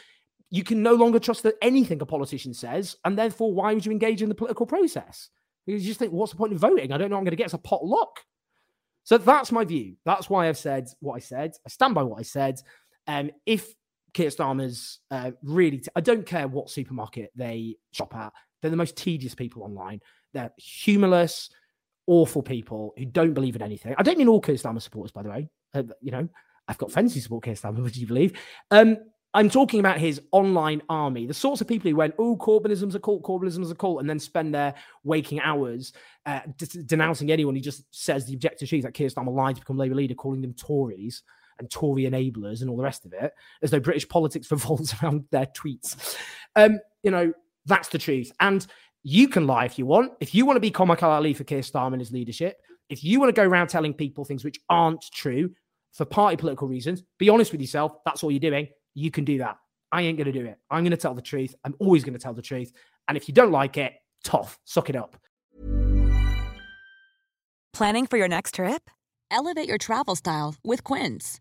you 0.50 0.62
can 0.62 0.82
no 0.82 0.92
longer 0.94 1.18
trust 1.18 1.42
that 1.44 1.54
anything 1.62 2.02
a 2.02 2.06
politician 2.06 2.52
says, 2.52 2.96
and 3.06 3.16
therefore, 3.16 3.54
why 3.54 3.72
would 3.72 3.86
you 3.86 3.92
engage 3.92 4.20
in 4.20 4.28
the 4.28 4.34
political 4.34 4.66
process? 4.66 5.30
Because 5.64 5.82
you 5.82 5.88
just 5.88 5.98
think, 5.98 6.12
what's 6.12 6.32
the 6.32 6.38
point 6.38 6.52
of 6.52 6.58
voting? 6.58 6.92
I 6.92 6.98
don't 6.98 7.08
know 7.08 7.16
I'm 7.16 7.24
going 7.24 7.30
to 7.30 7.36
get. 7.36 7.44
It's 7.44 7.54
a 7.54 7.58
pot 7.58 7.86
luck. 7.86 8.20
So 9.04 9.16
that's 9.16 9.50
my 9.50 9.64
view. 9.64 9.96
That's 10.04 10.28
why 10.28 10.46
I've 10.46 10.58
said 10.58 10.88
what 11.00 11.14
I 11.14 11.20
said. 11.20 11.52
I 11.64 11.70
stand 11.70 11.94
by 11.94 12.02
what 12.02 12.18
I 12.18 12.22
said. 12.22 12.60
Um, 13.06 13.30
if 13.46 13.74
Keir 14.12 14.30
Starmer's 14.30 15.00
uh, 15.10 15.32
really, 15.42 15.82
I 15.94 16.00
don't 16.00 16.26
care 16.26 16.48
what 16.48 16.70
supermarket 16.70 17.30
they 17.34 17.76
shop 17.92 18.14
at. 18.14 18.32
They're 18.60 18.70
the 18.70 18.76
most 18.76 18.96
tedious 18.96 19.34
people 19.34 19.62
online. 19.62 20.00
They're 20.32 20.52
humorless, 20.56 21.50
awful 22.06 22.42
people 22.42 22.94
who 22.96 23.04
don't 23.04 23.34
believe 23.34 23.56
in 23.56 23.62
anything. 23.62 23.94
I 23.98 24.02
don't 24.02 24.18
mean 24.18 24.28
all 24.28 24.40
Keir 24.40 24.56
Starmer 24.56 24.82
supporters, 24.82 25.12
by 25.12 25.22
the 25.22 25.30
way. 25.30 25.48
Uh, 25.74 25.84
you 26.00 26.10
know, 26.10 26.28
I've 26.68 26.78
got 26.78 26.92
friends 26.92 27.14
who 27.14 27.20
support 27.20 27.44
Keir 27.44 27.54
Starmer, 27.54 27.78
would 27.82 27.96
you 27.96 28.06
believe? 28.06 28.32
Um, 28.70 28.98
I'm 29.32 29.48
talking 29.48 29.78
about 29.78 29.98
his 29.98 30.20
online 30.32 30.82
army, 30.88 31.26
the 31.26 31.34
sorts 31.34 31.60
of 31.60 31.68
people 31.68 31.88
who 31.88 31.96
went, 31.96 32.14
oh, 32.18 32.36
Corbynism's 32.36 32.96
a 32.96 33.00
cult, 33.00 33.22
Corbynism's 33.22 33.70
a 33.70 33.76
cult, 33.76 34.00
and 34.00 34.10
then 34.10 34.18
spend 34.18 34.52
their 34.52 34.74
waking 35.04 35.40
hours 35.40 35.92
uh, 36.26 36.40
d- 36.56 36.82
denouncing 36.84 37.30
anyone 37.30 37.54
who 37.54 37.60
just 37.60 37.84
says 37.92 38.26
the 38.26 38.34
objective 38.34 38.68
truth 38.68 38.82
that 38.82 38.94
Keir 38.94 39.08
Starmer 39.08 39.32
lied 39.32 39.54
to 39.54 39.60
become 39.60 39.78
Labour 39.78 39.94
leader, 39.94 40.14
calling 40.14 40.42
them 40.42 40.52
Tories 40.54 41.22
and 41.60 41.70
Tory 41.70 42.02
enablers 42.02 42.60
and 42.60 42.68
all 42.68 42.76
the 42.76 42.82
rest 42.82 43.06
of 43.06 43.12
it, 43.12 43.32
as 43.62 43.70
though 43.70 43.78
British 43.78 44.08
politics 44.08 44.50
revolves 44.50 44.94
around 45.00 45.24
their 45.30 45.46
tweets. 45.46 46.16
Um, 46.56 46.80
you 47.04 47.12
know, 47.12 47.32
that's 47.66 47.88
the 47.88 47.98
truth. 47.98 48.32
And 48.40 48.66
you 49.02 49.28
can 49.28 49.46
lie 49.46 49.66
if 49.66 49.78
you 49.78 49.86
want. 49.86 50.12
If 50.20 50.34
you 50.34 50.44
want 50.44 50.56
to 50.56 50.60
be 50.60 50.70
comical 50.70 51.10
Ali 51.10 51.34
for 51.34 51.44
Keir 51.44 51.60
Starmer 51.60 51.92
and 51.92 52.00
his 52.00 52.12
leadership, 52.12 52.56
if 52.88 53.04
you 53.04 53.20
want 53.20 53.34
to 53.34 53.40
go 53.40 53.46
around 53.46 53.68
telling 53.68 53.94
people 53.94 54.24
things 54.24 54.44
which 54.44 54.58
aren't 54.68 55.04
true 55.12 55.50
for 55.92 56.04
party 56.04 56.36
political 56.36 56.66
reasons, 56.66 57.02
be 57.18 57.28
honest 57.28 57.52
with 57.52 57.60
yourself. 57.60 57.94
That's 58.04 58.24
all 58.24 58.30
you're 58.30 58.40
doing. 58.40 58.68
You 58.94 59.10
can 59.10 59.24
do 59.24 59.38
that. 59.38 59.56
I 59.92 60.02
ain't 60.02 60.18
going 60.18 60.32
to 60.32 60.38
do 60.38 60.46
it. 60.46 60.58
I'm 60.70 60.82
going 60.82 60.90
to 60.90 60.96
tell 60.96 61.14
the 61.14 61.22
truth. 61.22 61.54
I'm 61.64 61.74
always 61.78 62.04
going 62.04 62.14
to 62.14 62.18
tell 62.18 62.34
the 62.34 62.42
truth. 62.42 62.72
And 63.08 63.16
if 63.16 63.28
you 63.28 63.34
don't 63.34 63.50
like 63.52 63.76
it, 63.76 63.94
tough, 64.24 64.58
suck 64.64 64.90
it 64.90 64.96
up. 64.96 65.16
Planning 67.72 68.06
for 68.06 68.18
your 68.18 68.28
next 68.28 68.54
trip? 68.56 68.90
Elevate 69.30 69.68
your 69.68 69.78
travel 69.78 70.16
style 70.16 70.56
with 70.64 70.84
Quince. 70.84 71.40